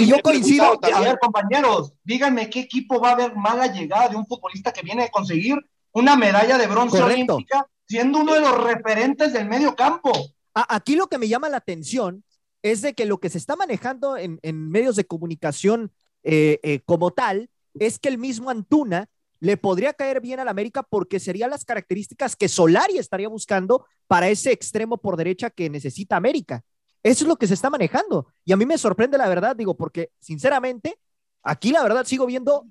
[0.06, 4.26] yo coincido- A ver, compañeros, díganme qué equipo va a haber mala llegada de un
[4.26, 5.56] futbolista que viene a conseguir
[5.92, 7.34] una medalla de bronce Correcto.
[7.36, 10.12] olímpica, siendo uno de los referentes del medio campo.
[10.56, 12.22] a- aquí lo que me llama la atención
[12.62, 15.92] es de que lo que se está manejando en, en medios de comunicación
[16.24, 19.08] eh, eh, como tal es que el mismo Antuna
[19.40, 24.28] le podría caer bien al América porque serían las características que Solari estaría buscando para
[24.28, 26.62] ese extremo por derecha que necesita América.
[27.02, 28.28] Eso es lo que se está manejando.
[28.44, 30.98] Y a mí me sorprende la verdad, digo, porque sinceramente,
[31.42, 32.66] aquí la verdad sigo viendo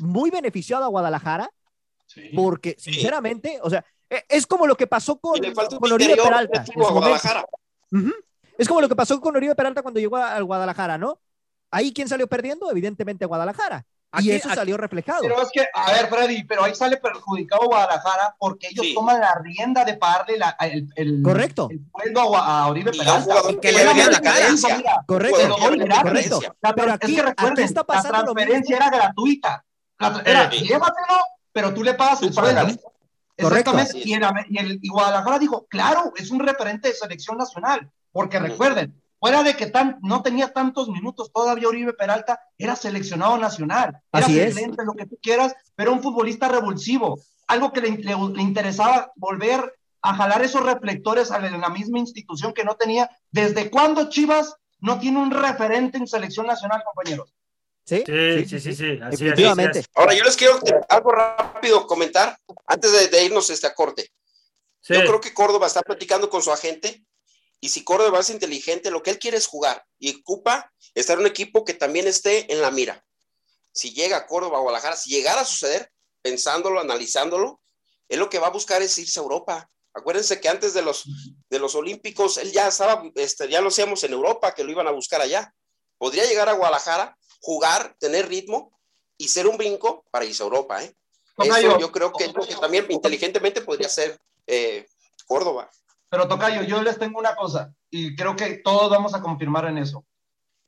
[0.00, 1.50] muy beneficiado a Guadalajara,
[2.34, 5.36] porque sinceramente, o sea, e- es como lo que pasó con,
[5.78, 6.64] con Oribe Peralta.
[8.58, 11.20] Es como lo que pasó con Oribe Peralta cuando llegó a- al Guadalajara, ¿no?
[11.70, 13.84] Ahí quién salió perdiendo, evidentemente Guadalajara.
[14.10, 15.20] Aquí- y eso aquí- salió reflejado.
[15.20, 18.94] Pero es que, a ver, Freddy, pero ahí sale perjudicado Guadalajara porque ellos Sí.
[18.94, 21.68] toman la rienda de pagarle la- el, el- Correcto.
[21.70, 23.34] el sueldo a, a Oribe Peralta.
[23.60, 26.40] que le venían la mira, Correcto, correcto.
[26.62, 29.64] La Pero aquí- es que recuerden, aquí está pasando la lo transferencia era gratuita.
[29.98, 30.58] La era, Sí.
[30.60, 31.18] llévatelo,
[31.52, 32.50] pero tú le pagas el sueldo.
[32.62, 32.82] Exactamente.
[33.42, 33.72] Correcto.
[34.08, 37.90] Y, en la- y el- y Guadalajara dijo, claro, es un referente de selección nacional.
[38.10, 43.36] Porque recuerden, fuera de que tan, no tenía tantos minutos todavía Oribe Peralta, era seleccionado
[43.38, 44.00] nacional.
[44.12, 44.48] Era Así es.
[44.48, 47.20] excelente, lo que tú quieras, pero un futbolista revulsivo.
[47.46, 51.70] Algo que le, le- le interesaba volver a jalar esos reflectores a la- en la
[51.70, 53.10] misma institución que no tenía.
[53.30, 57.34] ¿Desde cuándo Chivas no tiene un referente en selección nacional, compañeros?
[57.84, 58.98] Sí, Sí, sí, sí, sí.
[59.02, 59.88] Así es.
[59.94, 64.10] Ahora, yo les quiero algo rápido comentar antes de, de irnos este a corte.
[64.80, 64.92] Sí.
[64.94, 67.02] Yo creo que Córdoba está platicando con su agente
[67.60, 71.22] y si Córdoba es inteligente, lo que él quiere es jugar y ocupa estar en
[71.22, 73.04] un equipo que también esté en la mira.
[73.72, 75.90] Si llega a Córdoba, Guadalajara, si llegara a suceder,
[76.22, 77.60] pensándolo, analizándolo,
[78.08, 79.70] él lo que va a buscar es irse a Europa.
[79.92, 81.04] Acuérdense que antes de los,
[81.50, 84.86] de los Olímpicos, él ya estaba, este, ya lo hacíamos en Europa, que lo iban
[84.86, 85.52] a buscar allá.
[85.96, 88.78] Podría llegar a Guadalajara, jugar, tener ritmo
[89.16, 90.82] y ser un brinco para irse a Europa.
[90.84, 90.94] ¿eh?
[91.38, 94.86] Eso yo creo que también inteligentemente podría ser eh,
[95.26, 95.70] Córdoba.
[96.10, 99.78] Pero Tocayo, yo les tengo una cosa, y creo que todos vamos a confirmar en
[99.78, 100.04] eso.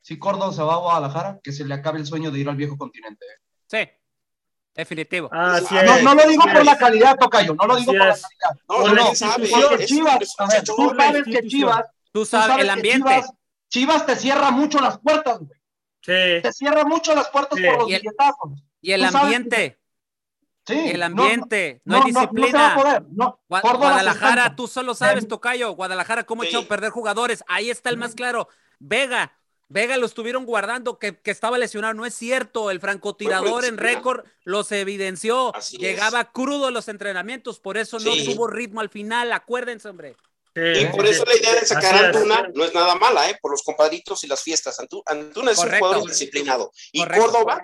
[0.01, 2.55] Si Córdoba se va a Guadalajara, que se le acabe el sueño de ir al
[2.55, 3.25] viejo continente.
[3.67, 3.87] Sí,
[4.73, 5.29] definitivo.
[5.31, 5.59] Ah.
[5.85, 8.61] No, no lo digo por la calidad, Tocayo, no lo digo por la calidad.
[8.69, 9.49] No, Por no, la quién sabe.
[9.49, 11.47] Porque Es- Chivas, a ver, tú sabes que.
[11.47, 13.09] Chivas, Tú tú sabes, el ambiente.
[13.09, 13.31] Chivas,
[13.69, 15.59] Chivas te cierra mucho las puertas, güey.
[16.01, 16.41] Sí.
[16.43, 17.65] Te cierra mucho las puertas Sí.
[17.65, 18.63] por los Y el- billetazos.
[18.81, 19.79] Y el ambiente,
[20.67, 22.47] Sí, el ambiente, no, hay no, no, disciplina.
[22.47, 23.03] No, se va a poder.
[23.11, 25.71] No, Gua- Córdoba se Guadalajara, tú solo sabes, Tocayo.
[25.71, 26.49] Guadalajara, cómo Sí.
[26.49, 27.43] echó a perder jugadores.
[27.47, 28.47] Ahí está el más claro.
[28.79, 29.33] Vega,
[29.69, 31.93] Vega lo estuvieron guardando, que, que estaba lesionado.
[31.93, 32.71] No es cierto.
[32.71, 33.95] El francotirador en disciplina.
[33.97, 35.55] récord los evidenció.
[35.55, 35.81] Así es.
[35.81, 38.25] Llegaba crudo a los entrenamientos, por eso no Sí.
[38.33, 39.31] tuvo ritmo al final.
[39.31, 40.15] Acuérdense, hombre.
[40.53, 41.31] Sí, Y por eso sí.
[41.33, 42.15] la idea de sacar a es.
[42.17, 43.37] Antuna no es nada mala, ¿eh?
[43.41, 44.77] Por los compadritos y las fiestas.
[44.79, 45.85] Antu- Antuna es Correcto.
[45.85, 46.71] un jugador disciplinado.
[46.91, 47.25] Y Correcto.
[47.25, 47.61] Córdoba,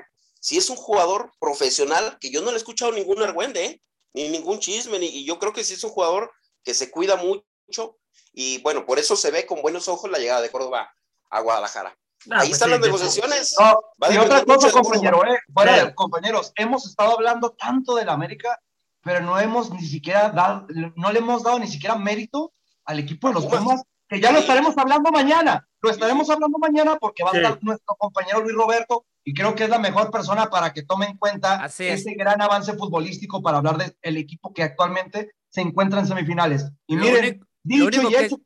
[0.48, 3.82] sí es un jugador profesional que yo no le he escuchado ningún argüende, ¿eh?
[4.14, 6.32] Ni ningún chisme, ni- y yo creo que sí es un jugador
[6.64, 7.98] que se cuida mucho.
[8.34, 10.90] Y bueno, por eso se ve con buenos ojos la llegada de Córdoba
[11.30, 11.90] a Guadalajara.
[12.32, 13.56] Ah, Ahí pues están sí, las negociaciones.
[13.60, 15.86] No, Va y otra cosa, compañero, eh, fuera Sí.
[15.86, 18.58] de- compañeros, hemos estado hablando tanto del América,
[19.04, 22.54] pero no hemos ni siquiera dado, no le hemos dado ni siquiera mérito
[22.86, 23.82] al equipo de los Pumas.
[24.10, 27.38] Que ya lo estaremos hablando mañana, lo estaremos hablando mañana porque va Sí.
[27.38, 30.84] a estar nuestro compañero Luis Roberto y creo que es la mejor persona para que
[30.84, 32.00] tome en cuenta Así es.
[32.00, 36.66] ese gran avance futbolístico para hablar del equipo que actualmente se encuentra en semifinales.
[36.88, 38.38] Y Lo miren, único- dicho único y que- hecho,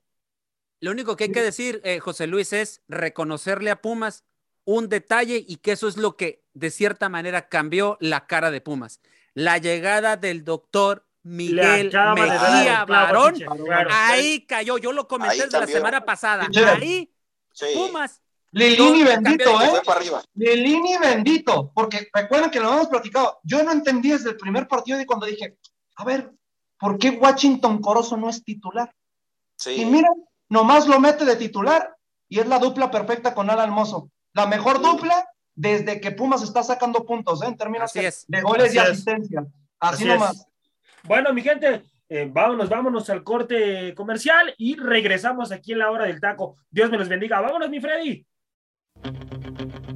[0.80, 4.24] Lo único que hay que decir, eh, José Luis, es reconocerle a Pumas
[4.65, 8.62] un detalle y que eso es lo que de cierta manera cambió la cara de
[8.62, 9.00] Pumas.
[9.36, 13.36] La llegada del doctor Miguel de Mejía Barón.
[13.36, 13.89] Claro.
[13.94, 16.48] Ahí cayó, yo lo comenté desde la semana pasada.
[16.76, 17.13] Ahí,
[17.54, 17.65] Sí.
[17.76, 18.20] Pumas.
[18.52, 19.82] Lilini bendito, ¿eh?
[20.36, 23.40] Lilini bendito, porque recuerden que lo hemos platicado.
[23.44, 25.58] Yo no entendí desde el primer partido de cuando dije,
[25.96, 26.32] a ver,
[26.78, 28.94] ¿por qué Washington Corozo no es titular?
[29.56, 29.82] Sí.
[29.82, 30.10] Y mira,
[30.50, 31.96] nomás lo mete de titular
[32.28, 34.10] y es la dupla perfecta con Alan Mozo.
[34.34, 37.48] La mejor dupla desde que Pumas está sacando puntos, ¿eh?
[37.48, 39.46] En términos de, de goles y asistencia.
[39.80, 40.36] Así, nomás.
[40.36, 40.48] Es.
[41.04, 46.06] Bueno, mi gente, eh, vámonos, vámonos al corte comercial y regresamos aquí en la hora
[46.06, 46.58] del taco.
[46.69, 47.40] Dios me los bendiga.
[47.40, 48.25] Vámonos, mi Freddy.
[49.04, 49.90] Thank you.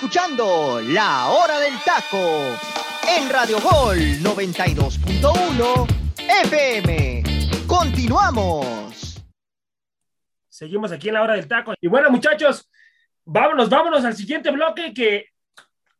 [0.00, 2.56] escuchando La Hora del Taco
[3.18, 5.86] en Radio Gol 92.1
[6.44, 7.24] FM.
[7.66, 9.20] Continuamos.
[10.48, 11.74] Seguimos aquí en La Hora del Taco.
[11.80, 12.70] Y bueno, muchachos,
[13.24, 15.30] vámonos, vámonos al siguiente bloque que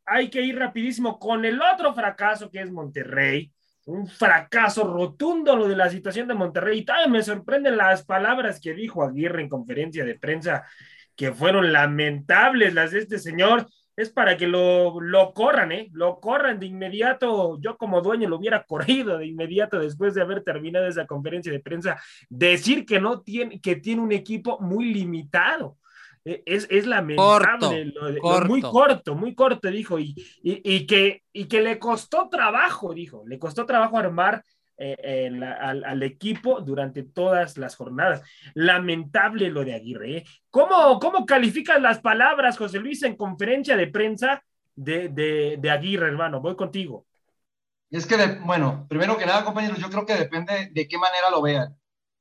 [0.06, 3.52] hay que ir rapidísimo con el otro fracaso que es Monterrey.
[3.86, 6.78] Un fracaso rotundo lo de la situación de Monterrey.
[6.78, 10.64] Y todavía me sorprenden las palabras que dijo Aguirre en conferencia de prensa,
[11.16, 13.66] que fueron lamentables las de este señor
[13.98, 15.90] es para que lo, lo corran, ¿eh?
[15.92, 17.58] Lo corran de inmediato.
[17.60, 21.58] Yo como dueño lo hubiera corrido de inmediato después de haber terminado esa conferencia de
[21.58, 22.00] prensa.
[22.28, 25.78] Decir que no tiene, que tiene un equipo muy limitado.
[26.24, 27.92] Eh, es, es, lamentable,
[28.46, 33.24] muy corto, muy corto, dijo, y, y, y, que, y que le costó trabajo, dijo,
[33.26, 34.44] le costó trabajo armar
[34.80, 35.28] eh,
[35.60, 38.22] al, equipo durante todas las jornadas.
[38.54, 40.18] Lamentable lo de Aguirre.
[40.18, 40.24] ¿eh?
[40.50, 44.40] ¿Cómo, ¿Cómo calificas las palabras, José Luis, en conferencia de prensa
[44.76, 45.08] de,
[45.58, 46.40] de, Aguirre, hermano?
[46.40, 47.06] Voy contigo.
[47.90, 51.42] Es que, bueno, primero que nada, compañeros, yo creo que depende de qué manera lo
[51.42, 51.76] vean.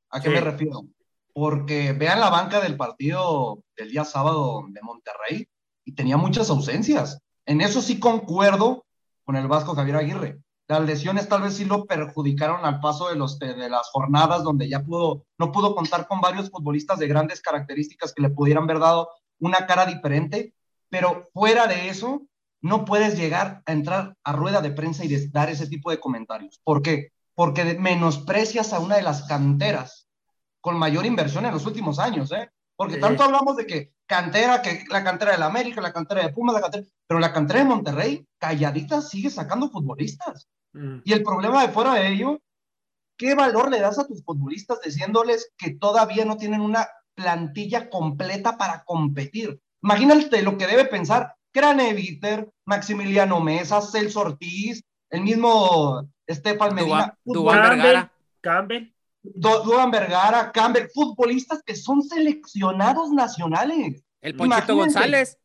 [0.09, 0.87] ¿A qué me refiero?
[1.33, 5.47] Porque vean la banca del partido del día sábado de Monterrey
[5.85, 7.21] y tenía muchas ausencias.
[7.45, 8.83] En eso sí concuerdo
[9.25, 13.15] con el Vasco Javier Aguirre las lesiones tal vez sí lo perjudicaron al paso de,
[13.15, 17.41] los, de, las jornadas donde ya pudo, no pudo contar con varios futbolistas de grandes
[17.41, 19.09] características que le pudieran haber dado
[19.39, 20.53] una cara diferente,
[20.89, 22.23] pero fuera de eso,
[22.61, 26.59] no puedes llegar a entrar a rueda de prensa y dar ese tipo de comentarios.
[26.63, 27.11] ¿Por qué?
[27.33, 30.07] Porque menosprecias a una de las canteras
[30.59, 32.49] con mayor inversión en los últimos años, ¿eh?
[32.75, 33.01] Porque Sí.
[33.01, 36.55] tanto hablamos de que cantera, que la cantera de la América, la cantera de Pumas,
[36.55, 40.47] la cantera, pero la cantera de Monterrey, calladita, sigue sacando futbolistas.
[40.77, 41.01] Mm.
[41.03, 42.39] Y el problema de fuera de ello,
[43.17, 48.57] ¿qué valor le das a tus futbolistas diciéndoles que todavía no tienen una plantilla completa
[48.57, 49.59] para competir?
[49.81, 57.17] Imagínate lo que debe pensar Crane Viter, Maximiliano Mesa, Celso Ortiz, el mismo Estefan Medina,
[57.25, 58.11] futbol- Vergara.
[58.41, 58.93] Campbell.
[59.23, 64.03] Du- Duan Vergara, Campbell, futbolistas que son seleccionados nacionales.
[64.21, 64.75] El Ponchito.
[64.75, 65.37] González.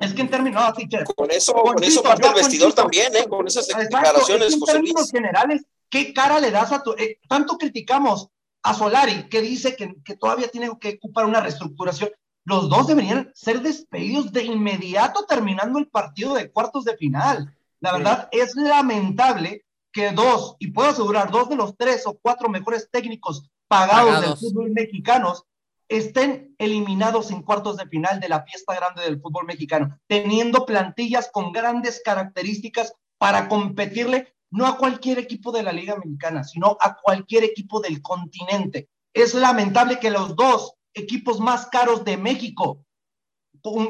[0.00, 3.14] Es que en términos, no, teacher, Con eso, con Ponchito, eso parte el vestidor también,
[3.14, 3.26] ¿eh?
[3.28, 5.10] Con esas Exacto, declaraciones, es que en José términos Luis.
[5.12, 6.92] generales, ¿qué cara le das a tu...
[6.92, 8.28] eh, tanto criticamos
[8.62, 12.10] a Solari, que dice que, que todavía tiene que ocupar una reestructuración.
[12.44, 17.54] Los dos deberían ser despedidos de inmediato terminando el partido de cuartos de final.
[17.80, 17.96] La Sí.
[17.98, 22.88] verdad es lamentable que dos, y puedo asegurar, dos de los tres o cuatro mejores
[22.90, 24.40] técnicos pagados, Pagados.
[24.40, 25.44] del fútbol mexicanos
[25.90, 31.28] estén eliminados en cuartos de final de la fiesta grande del fútbol mexicano, teniendo plantillas
[31.32, 36.96] con grandes características para competirle no a cualquier equipo de la Liga Mexicana, sino a
[36.96, 38.88] cualquier equipo del continente.
[39.12, 42.84] Es lamentable que los dos equipos más caros de México,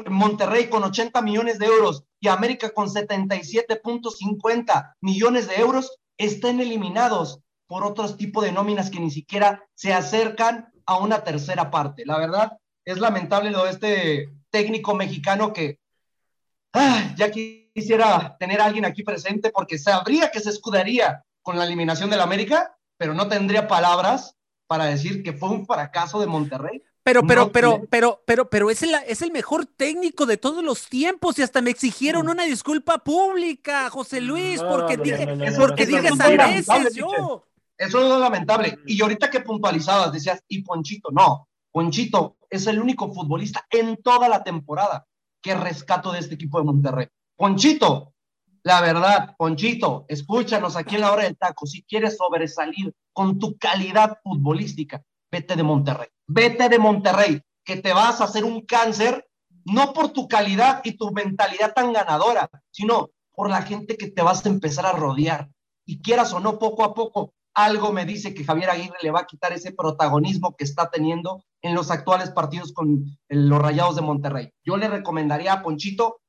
[0.09, 7.39] Monterrey con 80 millones de euros y América con 77.50 millones de euros, estén eliminados
[7.67, 12.05] por otros tipos de nóminas que ni siquiera se acercan a una tercera parte.
[12.05, 15.79] La verdad, es lamentable lo de este técnico mexicano que
[16.73, 21.65] ah, ya quisiera tener a alguien aquí presente porque sabría que se escudaría con la
[21.65, 24.35] eliminación del América, pero no tendría palabras
[24.67, 26.83] para decir que fue un fracaso de Monterrey.
[27.03, 30.63] Pero, pero, No pero, pero, pero, pero es el, es el mejor técnico de todos
[30.63, 35.57] los tiempos y hasta me exigieron una disculpa pública, José Luis, porque no, dije, no,
[35.57, 37.47] porque dije sandeces yo.
[37.81, 38.77] Eso es lo lamentable.
[38.85, 44.29] Y ahorita que puntualizabas, decías, y Ponchito, no, Ponchito es el único futbolista en toda
[44.29, 45.07] la temporada
[45.41, 47.07] que rescato de este equipo de Monterrey.
[47.35, 48.13] Ponchito,
[48.61, 51.65] la verdad, Ponchito, escúchanos aquí en la hora del taco.
[51.65, 55.01] Si quieres sobresalir con tu calidad futbolística,
[55.31, 56.09] vete de Monterrey.
[56.27, 59.27] Vete de Monterrey, que te vas a hacer un cáncer,
[59.65, 64.21] no por tu calidad y tu mentalidad tan ganadora, sino por la gente que te
[64.21, 65.49] vas a empezar a rodear.
[65.83, 69.21] Y quieras o no, poco a poco, algo me dice que Javier Aguirre le va
[69.21, 74.01] a quitar ese protagonismo que está teniendo en los actuales partidos con los Rayados de
[74.01, 74.53] Monterrey.
[74.63, 76.21] Yo le recomendaría a Ponchito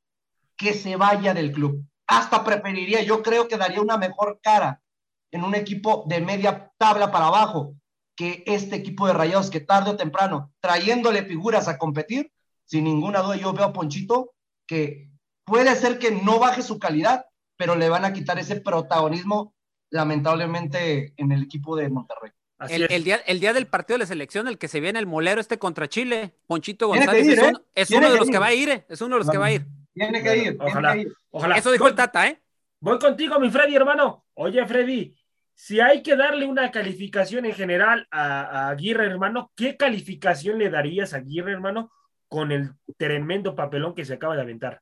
[0.57, 1.85] que se vaya del club.
[2.07, 4.83] Hasta preferiría, yo creo que daría una mejor cara
[5.31, 7.75] en un equipo de media tabla para abajo
[8.14, 12.31] que este equipo de Rayados que tarde o temprano, trayéndole figuras a competir,
[12.64, 14.35] sin ninguna duda yo veo a Ponchito
[14.66, 15.11] que
[15.45, 17.25] puede ser que no baje su calidad,
[17.57, 19.55] pero le van a quitar ese protagonismo
[19.93, 22.32] lamentablemente en el equipo de Monterrey.
[22.68, 25.40] El, día, el día del partido de la selección, el que se viene el molero
[25.40, 27.49] este contra Chile, Ponchito González, ir, es, ¿eh?
[27.49, 29.30] uno, es Tiene uno de los que va a ir, eh, es uno de los
[29.30, 29.66] que va a ir.
[29.93, 30.93] Tiene que ir, ojalá.
[30.93, 31.16] tiene que ir.
[31.30, 31.57] Ojalá.
[31.57, 32.40] Eso dijo el Tata, ¿eh?
[32.80, 34.24] Voy contigo, mi Freddy, hermano.
[34.34, 35.14] Oye, Freddy,
[35.55, 40.70] si hay que darle una calificación en general a, a Aguirre, hermano, ¿qué calificación le
[40.70, 41.90] darías a Aguirre, hermano,
[42.28, 44.80] con el tremendo papelón que se acaba de aventar?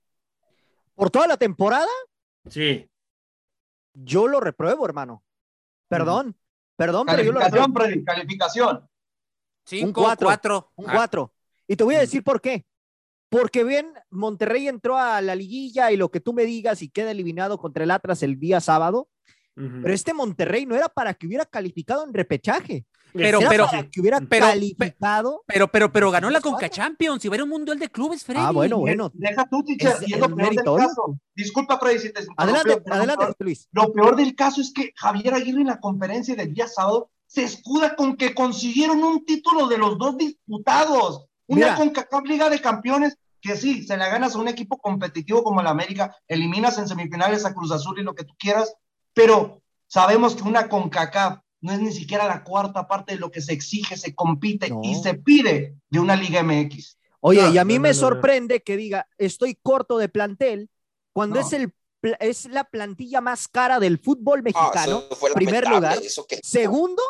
[0.94, 1.88] Por toda la temporada,
[2.48, 2.89] Sí.
[3.94, 5.24] Yo lo repruebo, hermano.
[5.88, 6.36] Perdón,
[6.76, 8.04] perdón, pero yo lo Calificación, repruebo.
[8.04, 8.88] Calificación.
[9.64, 10.26] Cinco, cuatro.
[10.26, 10.72] cuatro.
[10.76, 11.34] Un Ah, 4.
[11.68, 12.64] Y te voy a decir por qué.
[13.28, 17.12] Porque bien, Monterrey entró a la liguilla y lo que tú me digas y queda
[17.12, 19.08] eliminado contra el Atlas el día sábado,
[19.54, 22.86] pero este Monterrey no era para que hubiera calificado en repechaje.
[23.12, 25.42] Pero- pero- que hubiera pero- calificado.
[25.46, 26.40] Pero, pero, pero ganó la.
[26.40, 28.40] Conca Champions y va a ir a un mundial de clubes, Freddy.
[28.42, 29.10] Ah, bueno, bueno.
[29.14, 31.18] Deja tú, teacher, Es y es lo peor del caso.
[31.34, 33.68] Disculpa, Freddy, si te Adelante, pero adelante, lo peor- Luis.
[33.72, 37.44] Lo peor del caso es que Javier Aguirre en la conferencia del día sábado se
[37.44, 41.26] escuda con que consiguieron un título de los dos disputados.
[41.46, 41.76] Una Mira.
[41.76, 45.66] CONCACAF Liga de Campeones que sí, se la ganas a un equipo competitivo como el
[45.66, 48.74] América, eliminas en semifinales a Cruz Azul y lo que tú quieras,
[49.14, 53.40] pero sabemos que una CONCACAF no es ni siquiera la cuarta parte de lo que
[53.40, 54.80] se exige, se compite No.
[54.82, 56.98] y se pide de una Liga MX.
[57.20, 58.08] Oye, No, y a mí no, me no, no, no.
[58.08, 60.70] sorprende que diga, estoy corto de plantel,
[61.12, 61.46] cuando No.
[61.46, 61.72] es el
[62.18, 65.02] es la plantilla más cara del fútbol Ah, mexicano.
[65.06, 65.98] eso fue primer lugar.
[66.02, 67.02] eso que- Segundo,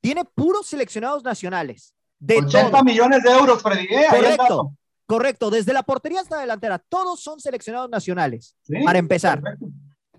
[0.00, 1.92] tiene puros seleccionados nacionales.
[2.20, 2.84] De 80 todo.
[2.84, 3.86] millones de euros, Freddy.
[3.90, 4.06] ¿eh?
[4.08, 4.76] Correcto,
[5.06, 5.50] correcto.
[5.50, 8.54] Desde la portería hasta la delantera, todos son seleccionados nacionales.
[8.62, 9.40] Sí, Para empezar.
[9.42, 9.66] perfecto.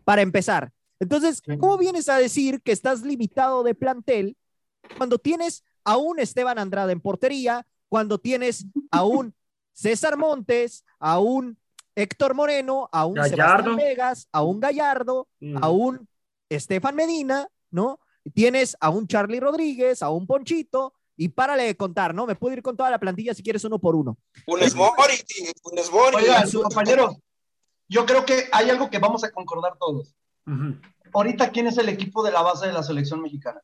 [0.04, 0.70] Para empezar.
[1.00, 1.42] Entonces.
[1.60, 4.36] ¿cómo vienes a decir que estás limitado de plantel
[4.98, 9.34] cuando tienes a un Esteban Andrade en portería, cuando tienes a un
[9.74, 11.58] César Montes, a un
[11.96, 13.36] Héctor Moreno, a un Gallardo.
[13.36, 15.64] Sebastián Vegas, a un Gallardo, Mm.
[15.64, 16.08] a un
[16.50, 18.00] Estefan Medina, ¿no?
[18.34, 22.26] Tienes a un Charlie Rodríguez, a un Ponchito, y párale de contar, ¿no?
[22.26, 24.18] Me puedo ir con toda la plantilla si quieres uno por uno.
[24.46, 24.94] Funes Mori,
[25.62, 26.16] Funes Mori.
[26.16, 27.18] Oigan, compañeros,
[27.90, 30.16] yo creo que hay algo que vamos a concordar todos.
[31.14, 33.62] Ahorita, ¿quién es el equipo de la base de la selección mexicana?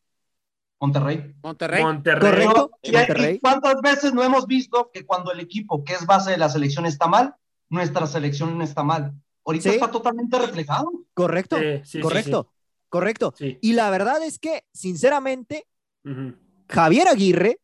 [0.79, 1.36] Monterrey.
[1.41, 1.83] Monterrey.
[1.83, 2.31] Monterrey.
[2.31, 2.71] Correcto.
[2.81, 3.36] ¿Y- Monterrey.
[3.36, 6.49] ¿Y cuántas veces no hemos visto que cuando el equipo que es base de la
[6.49, 7.36] selección está mal,
[7.69, 9.13] nuestra selección no está mal?
[9.45, 9.75] Ahorita Sí.
[9.75, 10.91] está totalmente reflejado.
[11.13, 12.51] Correcto, Sí, sí, sí, correcto,
[12.89, 13.33] correcto.
[13.38, 13.57] Sí.
[13.61, 15.65] Y la verdad es que, sinceramente.
[16.69, 17.59] Javier Aguirre,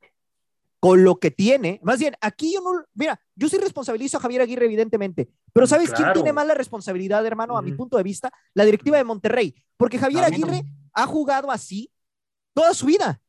[0.81, 4.41] con lo que tiene, más bien, aquí yo no, mira, yo sí responsabilizo a Javier
[4.41, 6.13] Aguirre, evidentemente, pero ¿sabes quién Claro.
[6.13, 7.55] tiene más la responsabilidad, hermano?
[7.55, 7.77] A mi Ujú.
[7.77, 10.27] punto de vista, la directiva de Monterrey, porque Javier no.
[10.27, 10.63] Aguirre
[10.93, 11.91] ha jugado así
[12.53, 13.21] toda su vida.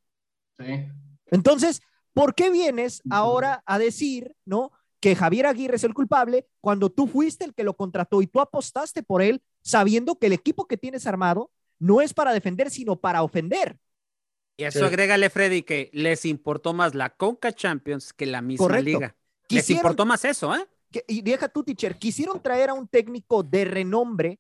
[0.58, 0.88] Sí.
[1.26, 1.82] Entonces,
[2.14, 4.72] ¿por qué vienes ahora a decir, no?
[4.98, 8.40] Que Javier Aguirre es el culpable cuando tú fuiste el que lo contrató y tú
[8.40, 12.96] apostaste por él sabiendo que el equipo que tienes armado no es para defender, sino
[12.96, 13.78] para ofender.
[14.56, 14.84] Y eso Sí.
[14.84, 18.84] agrégale, Freddy, que les importó más la Conca Champions que la misma Correcto.
[18.84, 19.16] liga.
[19.48, 20.66] Les importó más eso, ¿eh?
[20.90, 24.38] que- y deja tú, teacher, quisieron traer a un técnico de renombre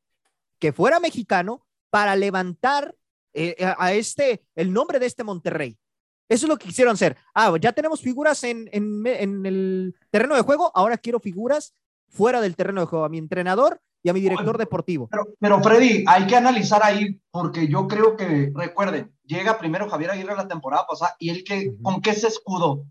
[0.58, 2.94] que fuera mexicano para levantar
[3.34, 5.78] eh, a, a este, el nombre de este Monterrey.
[6.28, 7.16] Eso es lo que quisieron hacer.
[7.34, 11.74] Ah, ya tenemos figuras en, en- en el terreno de juego, ahora quiero figuras
[12.08, 15.08] fuera del terreno de juego, a mi entrenador y a mi director deportivo.
[15.10, 20.10] Pero, pero Freddy, hay que analizar ahí, porque yo creo que, recuerden, llega primero Javier
[20.12, 21.74] Aguirre la temporada pasada y él que.
[21.82, 22.84] ¿con qué se escudó?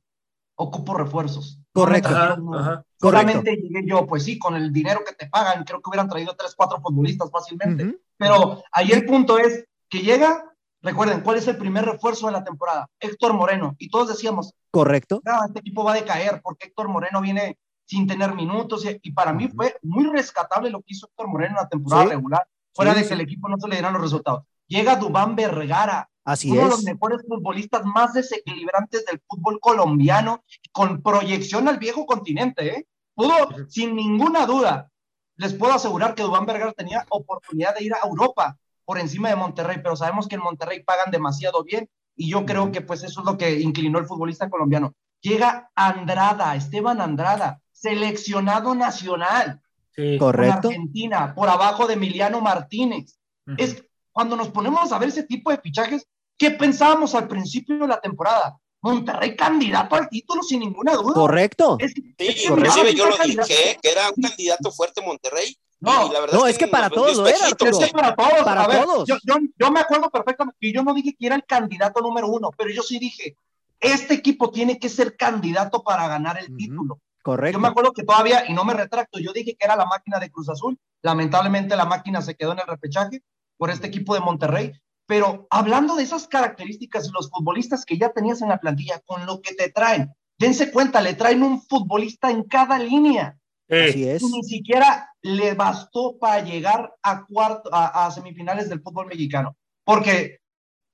[0.55, 1.59] Ocupo refuerzos.
[1.73, 2.09] Correcto.
[2.09, 2.83] Ajá.
[2.99, 6.35] Solamente llegué yo, pues sí, con el dinero que te pagan, creo que hubieran traído
[6.37, 7.97] tres, cuatro futbolistas fácilmente.
[8.17, 10.43] Pero ahí el punto es que llega,
[10.81, 12.87] recuerden, ¿cuál es el primer refuerzo de la temporada?
[12.99, 13.75] Héctor Moreno.
[13.79, 15.21] Y todos decíamos, Correcto.
[15.25, 17.57] no, este equipo va a decaer porque Héctor Moreno viene
[17.87, 18.85] sin tener minutos.
[18.85, 22.03] Y, y para mí fue muy rescatable lo que hizo Héctor Moreno en la temporada
[22.03, 22.09] Sí.
[22.09, 23.07] regular, fuera Sí, de sí.
[23.09, 24.43] que el equipo no se le dieran los resultados.
[24.67, 31.01] Llega Dubán Vergara, Así uno de los mejores futbolistas más desequilibrantes del fútbol colombiano, con
[31.01, 32.87] proyección al viejo continente, ¿eh?
[33.13, 33.33] Pudo,
[33.67, 34.89] sin ninguna duda,
[35.35, 39.35] les puedo asegurar que Dubán Vergara tenía oportunidad de ir a Europa por encima de
[39.35, 43.21] Monterrey, pero sabemos que en Monterrey pagan demasiado bien y yo creo que pues eso
[43.21, 44.93] es lo que inclinó el futbolista colombiano.
[45.21, 49.61] Llega Andrada, Esteban Andrada, seleccionado nacional
[49.95, 50.17] Sí.
[50.17, 50.69] Correcto.
[50.69, 53.17] Argentina, por abajo de Emiliano Martínez
[53.57, 56.07] es cuando nos ponemos a ver ese tipo de fichajes,
[56.37, 58.57] ¿qué pensábamos al principio de la temporada?
[58.81, 61.13] Monterrey candidato al título sin ninguna duda.
[61.13, 61.77] Correcto.
[61.79, 65.55] Es, Sí, es que inclusive yo lo dije, que era un candidato fuerte Monterrey.
[65.79, 68.43] No, y la verdad no, es que para todos lo era, es que para todos,
[68.43, 69.07] Para a ver, todos.
[69.07, 72.27] Yo, yo, yo me acuerdo perfectamente que yo no dije que era el candidato número
[72.27, 73.35] uno, pero yo sí dije,
[73.79, 76.95] este equipo tiene que ser candidato para ganar el título.
[76.95, 77.59] Yo Correcto.
[77.59, 80.29] me acuerdo que todavía, y no me retracto, yo dije que era la máquina de
[80.31, 80.77] Cruz Azul.
[81.01, 83.23] Lamentablemente la máquina se quedó en el repechaje
[83.61, 84.71] por este equipo de Monterrey.
[85.05, 89.39] Pero hablando de esas características los futbolistas que ya tenías en la plantilla, con lo
[89.39, 93.37] que te traen, dense cuenta, le traen un futbolista en cada línea.
[93.67, 94.23] Eh, Así es.
[94.23, 99.55] Ni siquiera le bastó para llegar a, cuarto, a, a semifinales del fútbol mexicano.
[99.83, 100.39] Porque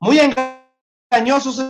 [0.02, 1.64] muy engañosos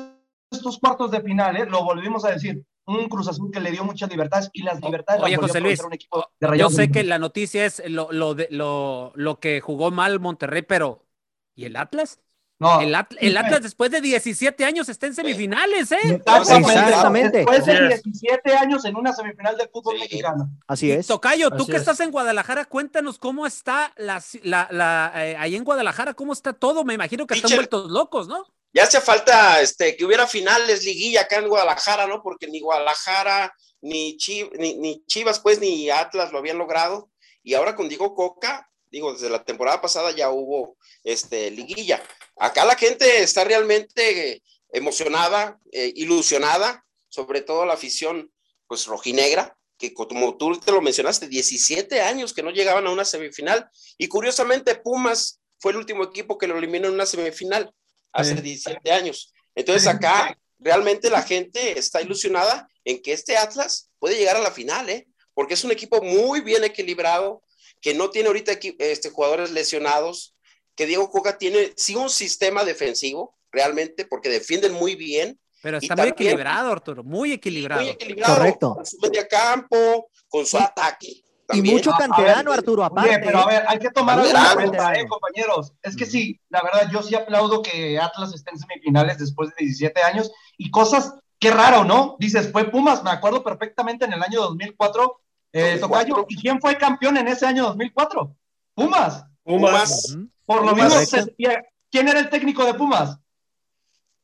[0.49, 1.67] estos cuartos de final, ¿eh?
[1.67, 2.63] lo volvimos a decir.
[2.87, 5.81] Un Cruz Azul que le dio muchas libertades y las libertades Oye, las José Luis,
[5.83, 9.59] un equipo de Yo sé que la noticia es lo, lo, de- lo, lo que
[9.61, 11.05] jugó mal Monterrey, pero
[11.53, 12.19] ¿y el Atlas?
[12.59, 15.97] No, El, At- el Atlas después de 17 años está en semifinales, ¿eh?
[16.05, 16.71] Exactamente.
[16.73, 17.37] Exactamente.
[17.37, 18.03] Después de Así es.
[18.03, 19.99] 17 años en una semifinal del fútbol Sí.
[20.01, 20.49] mexicano.
[20.65, 21.05] Así es.
[21.05, 21.81] Tocayo, tú Así que es.
[21.81, 26.51] estás en Guadalajara, cuéntanos cómo está la, la, la, eh, ahí en Guadalajara, cómo está
[26.53, 26.83] todo.
[26.83, 28.45] Me imagino que están vueltos locos, ¿no?
[28.77, 32.21] Ya hace falta este, que hubiera finales liguilla acá en Guadalajara, ¿no?
[32.21, 33.51] Porque ni Guadalajara,
[33.81, 37.09] ni, Chi- ni, ni Chivas, pues, ni Atlas lo habían logrado.
[37.41, 42.03] Y ahora con Diego Coca, digo, desde la temporada pasada ya hubo este, liguilla.
[42.35, 48.31] Acá la gente está realmente eh, emocionada, eh, ilusionada, sobre todo la afición,
[48.67, 53.05] pues, rojinegra, que como tú te lo mencionaste, 17 años que no llegaban a una
[53.05, 53.67] semifinal.
[53.97, 57.73] Y curiosamente, Pumas fue el último equipo que lo eliminó en una semifinal
[58.17, 58.41] hace Sí.
[58.41, 59.33] 17 años.
[59.55, 64.51] Entonces acá realmente la gente está ilusionada en que este Atlas puede llegar a la
[64.51, 65.07] final, ¿eh?
[65.33, 67.43] Porque es un equipo muy bien equilibrado,
[67.81, 70.35] que no tiene ahorita este, jugadores lesionados,
[70.75, 75.85] que Diego Coca tiene sí un sistema defensivo, realmente, porque defienden muy bien, Pero Y
[75.85, 77.81] está muy también- equilibrado, Arturo, muy equilibrado.
[77.81, 78.75] muy equilibrado, Correcto.
[78.75, 80.59] con su media campo, con su Y-
[81.53, 83.19] Y mucho canterano, ver, Arturo, Oye, aparte.
[83.25, 85.73] pero a ver, hay que tomar algo en cuenta, eh, compañeros.
[85.81, 89.55] Es que sí, la verdad, yo sí aplaudo que Atlas esté en semifinales después de
[89.65, 92.17] 17 años y cosas, qué raro, ¿no?
[92.19, 95.21] Dices, fue Pumas, me acuerdo perfectamente en el año 2004,
[95.53, 95.87] eh, 2004.
[96.15, 98.35] Tocayo, ¿y quién fue campeón en ese año 2004?
[98.73, 99.23] Pumas.
[99.43, 100.17] Pumas.
[100.45, 100.75] Por lo
[101.05, 101.35] se-
[101.89, 103.17] ¿quién era el técnico de Pumas?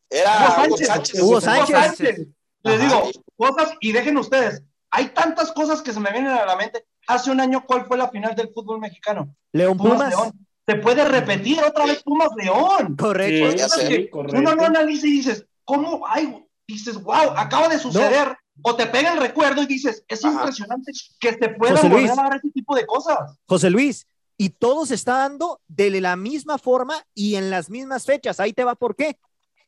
[0.10, 0.88] Era Hugo Hugo Sánchez.
[0.88, 1.20] Sánchez.
[1.22, 1.76] Hugo Hugo Sánchez.
[1.76, 2.28] Sánchez.
[2.64, 2.84] Les Ajá.
[2.86, 6.86] digo, cosas, y dejen ustedes, hay tantas cosas que se me vienen a la mente.
[7.08, 9.36] Hace un año, ¿cuál fue la final del fútbol mexicano?
[9.52, 10.10] León Pumas Pumas.
[10.10, 10.48] León.
[10.66, 12.96] Se puede repetir otra vez Pumas León.
[12.96, 13.56] Correcto.
[13.88, 16.06] Que uno no analiza y dices, ¿cómo?
[16.08, 18.38] Ay, dices, wow, acaba de suceder.
[18.62, 20.36] O te pega el recuerdo y dices, es Ajá.
[20.36, 22.12] impresionante que se pueda José volver Luis.
[22.12, 23.18] a dar ese tipo de cosas.
[23.48, 24.06] José Luis,
[24.38, 28.40] y todo se está dando de la misma forma y en las mismas fechas.
[28.40, 29.18] Ahí te va por qué.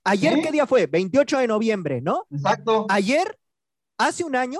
[0.03, 0.41] Ayer, Sí.
[0.43, 0.85] ¿qué día fue?
[0.85, 2.27] 28 de noviembre, ¿no?
[2.31, 2.85] Exacto.
[2.89, 3.39] Ayer,
[3.97, 4.59] hace un año,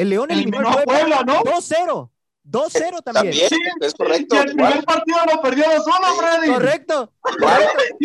[0.00, 1.42] el León eliminó Eliminó a Puebla, ¿no?
[1.42, 2.10] 2-0.
[2.42, 3.04] 2-0 también.
[3.04, 4.34] También, Sí, es correcto.
[4.34, 4.84] Y el primer igual.
[4.84, 6.18] partido lo perdió 2-1, Sí.
[6.18, 6.52] Freddy.
[6.52, 7.12] Correcto.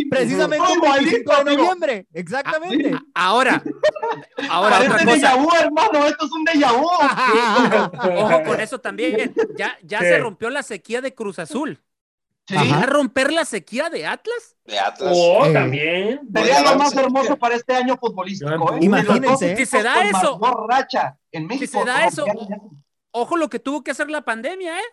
[0.09, 2.07] Precisamente el Igualito, 25 de noviembre.
[2.13, 2.91] Exactamente.
[2.93, 3.63] A- Ahora,
[4.49, 5.35] ahora Parece otra déjà cosa.
[5.37, 8.19] vu, hermano, esto es un déjà vu.
[8.23, 9.33] Ojo con eso también.
[9.57, 10.05] Ya, ya Sí.
[10.05, 11.81] se rompió la sequía de Cruz Azul.
[12.47, 12.53] Sí.
[12.55, 14.55] ¿Va a romper la sequía de Atlas?
[14.65, 15.13] De Atlas.
[15.15, 15.53] Oh, Eh.
[15.53, 16.19] también.
[16.33, 16.99] Sería lo más Sí.
[16.99, 18.51] hermoso para este año futbolístico.
[18.75, 18.77] ¿eh?
[18.81, 19.55] Imagínense.
[19.57, 20.39] Si se da eso.
[20.69, 21.79] racha en México.
[21.79, 22.23] se da eso.
[23.11, 24.83] Ojo lo que tuvo que hacer la pandemia, ¿eh?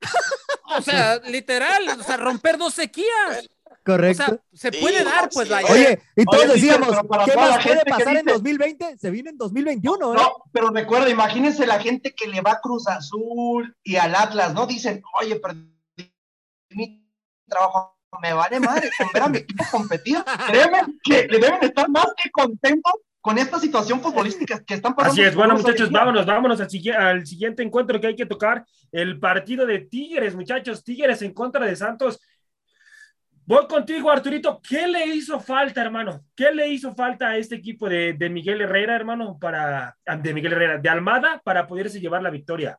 [0.78, 3.46] O sea, literal, o sea, romper dos sequías.
[3.66, 4.24] O Correcto.
[4.24, 5.30] sea, se Sí, puede dar, sí.
[5.34, 5.70] pues vaya.
[5.70, 6.88] Oye, y todos Oye, decíamos,
[7.26, 8.96] ¿qué más la puede pasar en dice- 2020?
[8.98, 10.16] Se viene en 2021, ¿eh?
[10.16, 14.54] No, pero recuerda, imagínense la gente que le va a Cruz Azul y al Atlas,
[14.54, 14.66] ¿no?
[14.66, 15.68] Dicen, oye, perdí
[16.70, 17.01] mi
[17.52, 20.18] trabajo, me vale madre con ver a mi equipo competir.
[20.48, 25.12] Créeme que le deben estar más que contentos con esta situación futbolística que están pasando.
[25.12, 29.20] Así es, bueno muchachos, vámonos, vámonos al, al siguiente encuentro que hay que tocar, el
[29.20, 32.20] partido de Tigres, muchachos, Tigres en contra de Santos.
[33.44, 36.24] Voy contigo, Arturito, ¿qué le hizo falta, hermano?
[36.34, 40.34] ¿Qué le hizo falta a este equipo de, de Miguel Herrera, hermano, para, ah, de
[40.34, 42.78] Miguel Herrera, de Almada, para poderse llevar la victoria?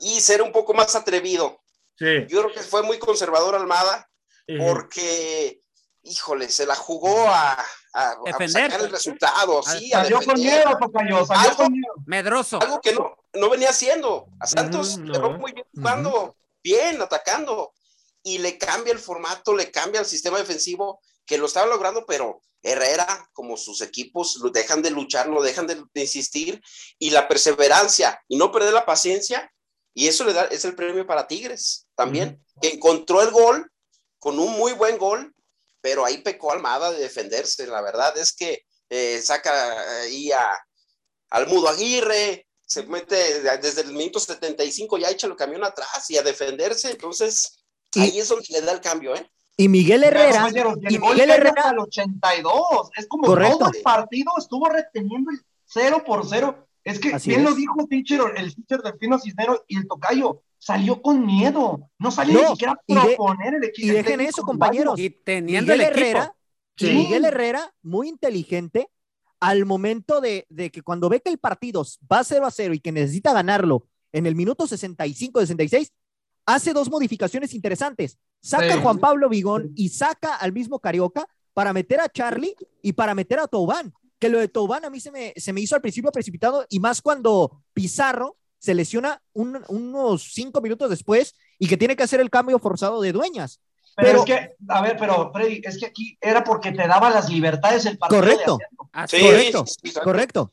[0.00, 1.60] Y ser un poco más atrevido.
[1.98, 2.26] Sí.
[2.28, 4.08] Yo creo que fue muy conservador Almada
[4.58, 5.60] porque,
[6.02, 7.52] híjole, se la jugó a,
[7.92, 8.16] a-
[8.48, 11.94] sacar el resultado, sí, a Salió con miedo, Tocayo, salió Algo- con miedo.
[12.06, 12.60] Medroso.
[12.62, 14.26] Algo que no, no venía haciendo.
[14.40, 15.20] A Santos no.
[15.20, 17.72] va muy bien jugando, bien, atacando.
[18.22, 22.42] Y le cambia el formato, le cambia el sistema defensivo, que lo estaba logrando, pero
[22.62, 26.60] Herrera, como sus equipos, lo dejan de luchar, no dejan de, de insistir,
[26.98, 29.50] y la perseverancia y no perder la paciencia,
[29.98, 33.70] y eso le da, es el premio para Tigres también, que encontró el gol
[34.18, 35.34] con un muy buen gol,
[35.80, 37.66] pero ahí pecó Almada de defenderse.
[37.66, 40.44] La verdad es que eh, saca ahí a,
[41.30, 46.16] al Mudo Aguirre, se mete desde el minuto 75, ya echa el camión atrás y
[46.18, 46.90] a defenderse.
[46.90, 49.30] Entonces, Y- ahí es donde le da el cambio, ¿eh?
[49.56, 52.90] Y Miguel Herrera, Compañeros, y el y gol Miguel Herrera- el 82.
[52.96, 53.58] Es como Correcto.
[53.58, 56.67] todo el partido estuvo reteniendo el 0 por 0.
[56.88, 57.48] Es que Así bien es.
[57.50, 60.42] lo dijo teacher, el teacher del Pino Cisnero y el Tocayo.
[60.58, 61.88] Salió con miedo.
[61.98, 63.86] No salió No, ni siquiera a proponer el equipo.
[63.86, 64.98] y el dejen eso, compañeros.
[64.98, 66.06] Y teniendo Miguel el equipo.
[66.06, 66.34] Herrera,
[66.76, 66.92] Sí.
[66.92, 68.88] Miguel Herrera, muy inteligente,
[69.40, 72.80] al momento de, de que cuando ve que el partido va 0 a 0 y
[72.80, 75.92] que necesita ganarlo en el minuto 65, 66,
[76.46, 78.18] hace dos modificaciones interesantes.
[78.40, 78.78] Saca Sí.
[78.78, 83.14] a Juan Pablo Vigón y saca al mismo Carioca para meter a Charlie y para
[83.14, 83.92] meter a Toubán.
[84.18, 86.80] Que lo de Toubán a mí se me, se me hizo al principio precipitado y
[86.80, 92.20] más cuando Pizarro se lesiona un- unos cinco minutos después y que tiene que hacer
[92.20, 93.60] el cambio forzado de dueñas.
[93.94, 97.10] Pero, Pero- es que, a ver, pero Freddy, es que aquí era porque te daba
[97.10, 98.20] las libertades el partido.
[98.22, 98.58] de Correcto.
[99.08, 100.00] Sí, correcto, sí, sí, sí.
[100.02, 100.52] Correcto.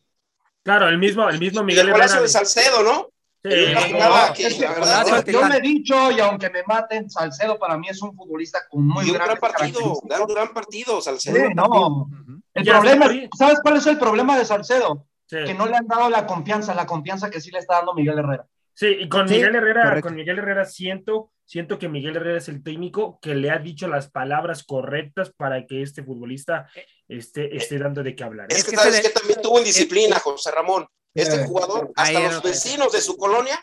[0.63, 3.09] Claro, el mismo, el mismo Y Miguel el golazo de Salcedo, ¿no?
[3.43, 8.01] Es que, verdad, yo- me he dicho, y aunque me maten, Salcedo para mí es
[8.01, 10.17] un futbolista con muy y un gran partido, características.
[10.17, 11.35] gran, gran partido, Salcedo.
[11.35, 11.65] Sí, no.
[12.11, 12.41] Ujú.
[12.55, 13.07] El Ya problema.
[13.37, 15.05] ¿sabes cuál es el problema de Salcedo?
[15.27, 15.37] Sí.
[15.45, 18.17] Que no le han dado la confianza, la confianza que sí le está dando Miguel
[18.19, 18.47] Herrera.
[18.73, 20.07] Sí, y con Sí, Miguel Herrera, correcto.
[20.07, 23.87] con Miguel Herrera siento, siento que Miguel Herrera es el técnico que le ha dicho
[23.87, 26.67] las palabras correctas para que este futbolista
[27.07, 28.51] esté, esté dando de qué hablar.
[28.51, 28.55] ¿eh?
[28.55, 30.87] Es que, que sabes que también tuvo indisciplina, José Ramón.
[31.13, 33.57] Este Eh, jugador, ahí hasta los vecinos de su colonia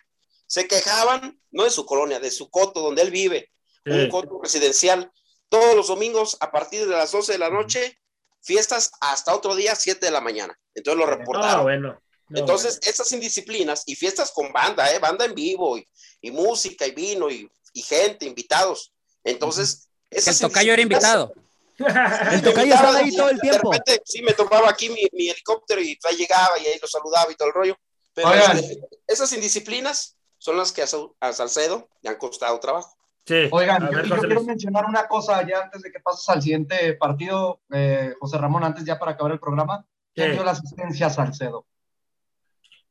[0.46, 3.50] se quejaban, no de su colonia, de su coto donde él vive,
[3.86, 4.08] un Sí.
[4.08, 5.10] coto residencial.
[5.50, 7.98] Todos los domingos, a partir de las 12 de la noche,
[8.42, 10.58] fiestas hasta otro día, 7 de la mañana.
[10.74, 11.62] Entonces lo Ah, reportaron.
[11.62, 12.02] bueno.
[12.28, 14.98] No, Entonces, esas indisciplinas y fiestas con banda, ¿eh?
[14.98, 15.86] banda en vivo y,
[16.22, 18.92] y música y vino y, y gente, invitados.
[19.22, 21.32] Entonces, esas El tocayo era invitado.
[21.78, 23.70] El tocayo estaba ahí todo el tiempo.
[23.70, 26.88] De repente, sí, me tomaba aquí mi, mi helicóptero y ahí llegaba y ahí lo
[26.88, 27.76] saludaba y todo el rollo.
[28.14, 28.60] Pero Oigan.
[29.06, 32.94] esas indisciplinas son las que a Salcedo le han costado trabajo.
[33.24, 33.48] Sí.
[33.52, 38.14] Oigan, yo, quiero mencionar una cosa ya antes de que pases al siguiente partido, eh,
[38.20, 39.86] José Ramón, antes ya para acabar el programa.
[40.14, 40.32] ¿Quién Sí.
[40.34, 41.66] dio la asistencia a Salcedo?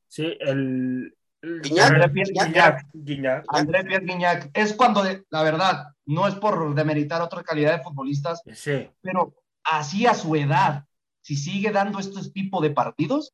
[0.07, 1.15] Sí, el.
[1.41, 2.45] el- Guiñac, Guiñac.
[2.47, 2.86] Guiñac.
[2.93, 3.45] Guiñac.
[3.49, 4.49] André Pierre Guignac.
[4.53, 8.89] Es cuando, de- la verdad, no es por demeritar otra calidad de futbolistas, Sí.
[9.01, 10.86] pero así a su edad,
[11.21, 13.34] si sigue dando estos tipos de partidos,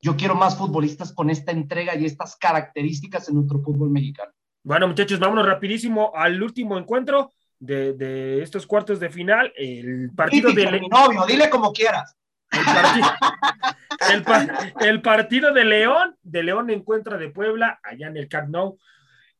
[0.00, 4.32] yo quiero más futbolistas con esta entrega y estas características en nuestro fútbol mexicano.
[4.64, 9.52] Bueno, muchachos, vámonos rapidísimo al último encuentro de, de estos cuartos de final.
[9.56, 10.80] El partido Típico, de.
[10.80, 12.16] mi novio, dile como quieras.
[12.50, 13.00] El, parti-
[14.14, 18.26] el pa- el partido de León, de León en contra de Puebla, allá en el
[18.28, 18.78] Camp Nou.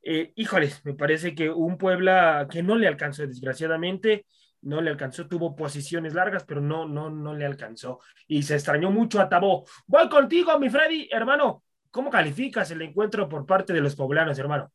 [0.03, 4.27] Eh, híjoles, me parece que un Puebla que no le alcanzó, desgraciadamente,
[4.61, 8.01] no le alcanzó, tuvo posiciones largas, pero no, no, no le alcanzó.
[8.27, 9.65] Y se extrañó mucho a Tabó.
[9.87, 11.63] Voy contigo, mi Freddy, hermano.
[11.91, 14.71] ¿Cómo calificas el encuentro por parte de los poblanos, hermano?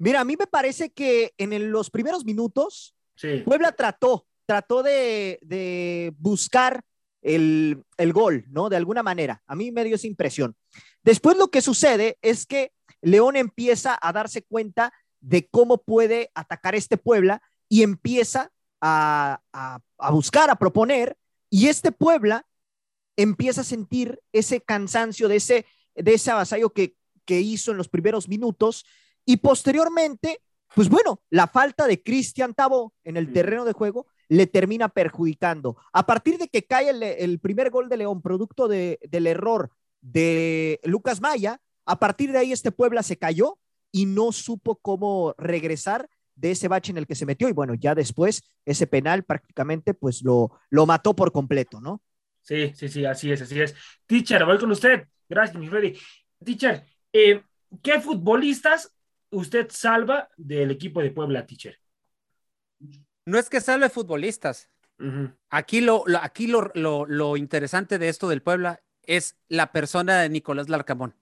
[0.00, 4.82] Mira, a mí me parece que en el- los primeros minutos Sí, Puebla trató, trató
[4.82, 6.82] de, de buscar
[7.20, 8.70] el, el gol, ¿no?
[8.70, 9.42] De alguna manera.
[9.46, 10.56] A mí me dio esa impresión.
[11.02, 12.72] Después lo que sucede es que
[13.02, 19.80] León empieza a darse cuenta de cómo puede atacar este Puebla y empieza a, a-
[19.98, 21.18] a buscar, a proponer,
[21.50, 22.46] y este Puebla
[23.16, 26.96] empieza a sentir ese cansancio de ese, de ese avasallo que,
[27.26, 28.86] que hizo en los primeros minutos
[29.24, 30.40] y posteriormente,
[30.74, 35.76] pues bueno, la falta de Cristian Tabo en el terreno de juego le termina perjudicando.
[35.92, 39.70] A partir de que cae el, el primer gol de León, producto de- del error
[40.00, 43.58] de Lucas Maya, a partir de ahí este Puebla se cayó
[43.92, 47.74] y no supo cómo regresar de ese bache en el que se metió y bueno,
[47.74, 52.00] ya después ese penal prácticamente pues lo, lo mató por completo, ¿no?
[52.42, 53.74] sí, sí, sí, así es, así es.
[54.06, 55.06] Teacher, voy con usted.
[55.28, 55.96] Gracias, mi Freddy.
[56.44, 57.42] Teacher, eh,
[57.82, 58.92] ¿qué futbolistas
[59.30, 61.78] usted salva del equipo de Puebla, teacher?
[63.24, 64.68] No es que salve futbolistas.
[65.48, 70.20] Aquí lo, lo- aquí lo, lo- lo interesante de esto del Puebla es la persona
[70.20, 71.14] de Nicolás Larcamón.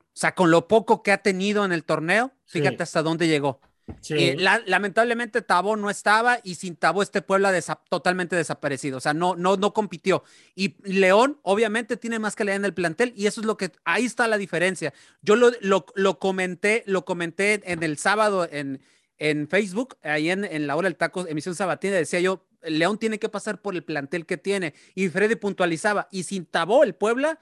[0.00, 2.58] O sea, con lo poco que ha tenido en el torneo, Sí.
[2.60, 3.60] fíjate hasta dónde llegó.
[4.00, 4.14] Sí.
[4.14, 9.00] Eh, la- lamentablemente Tabo no estaba y sin Tabo este Puebla desa- totalmente desaparecido, o
[9.00, 10.24] sea, no, no, no compitió.
[10.54, 14.04] Y León obviamente tiene más calidad en el plantel y eso es lo que, ahí
[14.04, 14.92] está la diferencia.
[15.22, 18.80] Yo lo, lo, lo comenté, lo comenté en el sábado en,
[19.18, 23.18] en Facebook, ahí en, en la hora del taco, emisión sabatina, decía yo, León tiene
[23.18, 27.38] que pasar por el plantel que tiene y Freddy puntualizaba, y sin Tabo el Puebla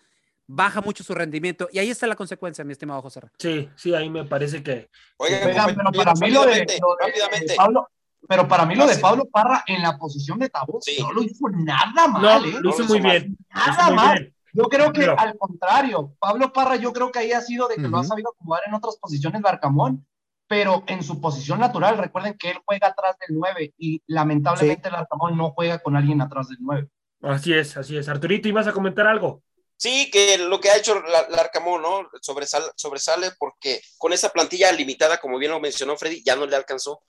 [0.51, 3.21] baja mucho su rendimiento y ahí está la consecuencia, mi estimado José.
[3.39, 4.89] Sí, sí, ahí me parece que.
[5.19, 7.89] Oigan, Oigan, pero para mí lo de, lo de Pablo,
[8.27, 9.03] pero para mí lo de Fácil.
[9.03, 10.97] Pablo Parra en la posición de Tabó Sí.
[11.01, 12.61] no lo hizo nada mal, No, ¿eh?
[12.61, 13.37] lo hizo muy bien.
[13.55, 14.19] Nada muy mal.
[14.19, 14.35] bien.
[14.55, 17.77] Yo creo que Pero- al contrario, Pablo Parra yo creo que ahí ha sido de
[17.77, 20.07] que lo ha sabido acomodar en otras posiciones Barcamón,
[20.49, 24.95] pero en su posición natural, recuerden que él juega atrás del 9 y lamentablemente el
[24.95, 26.89] Arcamón no juega con alguien atrás del 9.
[27.23, 28.09] Así es, así es.
[28.09, 29.43] Arturito, ¿ibas a comentar algo?
[29.81, 32.11] Sí, que lo que ha hecho la- Larcamón, ¿no?
[32.21, 36.57] Sobresale, sobresale porque con esa plantilla limitada, como bien lo mencionó Freddy, ya no le
[36.57, 37.01] alcanzó.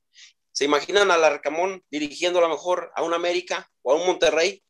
[0.51, 4.63] ¿Se imaginan al Larcamón dirigiendo a lo mejor a un América o a un Monterrey?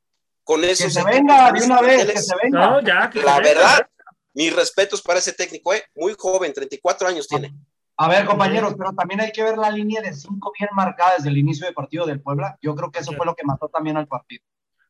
[0.45, 2.59] Con Que esos se venga de una vez, que se venga.
[2.69, 3.09] No, ya.
[3.09, 3.89] que La se verdad,
[4.33, 5.83] mis respetos para ese técnico, ¿eh?
[5.95, 7.53] Muy joven, 34 años tiene.
[7.97, 11.27] A ver, compañeros, pero también hay que ver la línea de 5 bien marcada desde
[11.29, 12.57] el inicio del partido del Puebla.
[12.61, 14.41] Yo creo que eso fue lo que mató también al partido.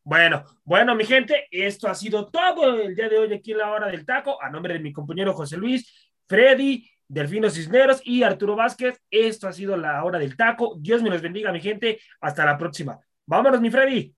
[0.09, 3.69] Bueno, bueno, mi gente, esto ha sido todo el día de hoy aquí en la
[3.69, 4.41] hora del taco.
[4.41, 9.53] A nombre de mi compañero José Luis, Freddy, Delfino Cisneros y Arturo Vázquez, esto ha
[9.53, 10.77] sido la hora del taco.
[10.79, 11.99] Dios me los bendiga, mi gente.
[12.21, 12.99] Hasta la próxima.
[13.27, 14.11] Vámonos, mi Freddy.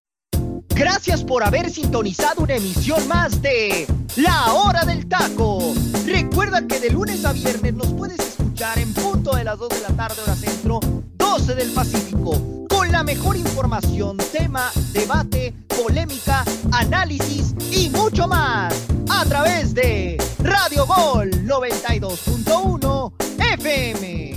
[0.70, 3.86] Gracias por haber sintonizado una emisión más de
[4.16, 5.74] La Hora del Taco.
[6.06, 9.82] Recuerda que de lunes a viernes nos puedes escuchar en punto de las 2 de
[9.82, 10.80] la tarde hora centro,
[11.18, 12.61] 12 del Pacífico,
[12.92, 21.32] la mejor información, tema, debate, polémica, análisis y mucho más a través de Radio Gol
[21.46, 23.14] 92.1
[23.54, 24.31] FM.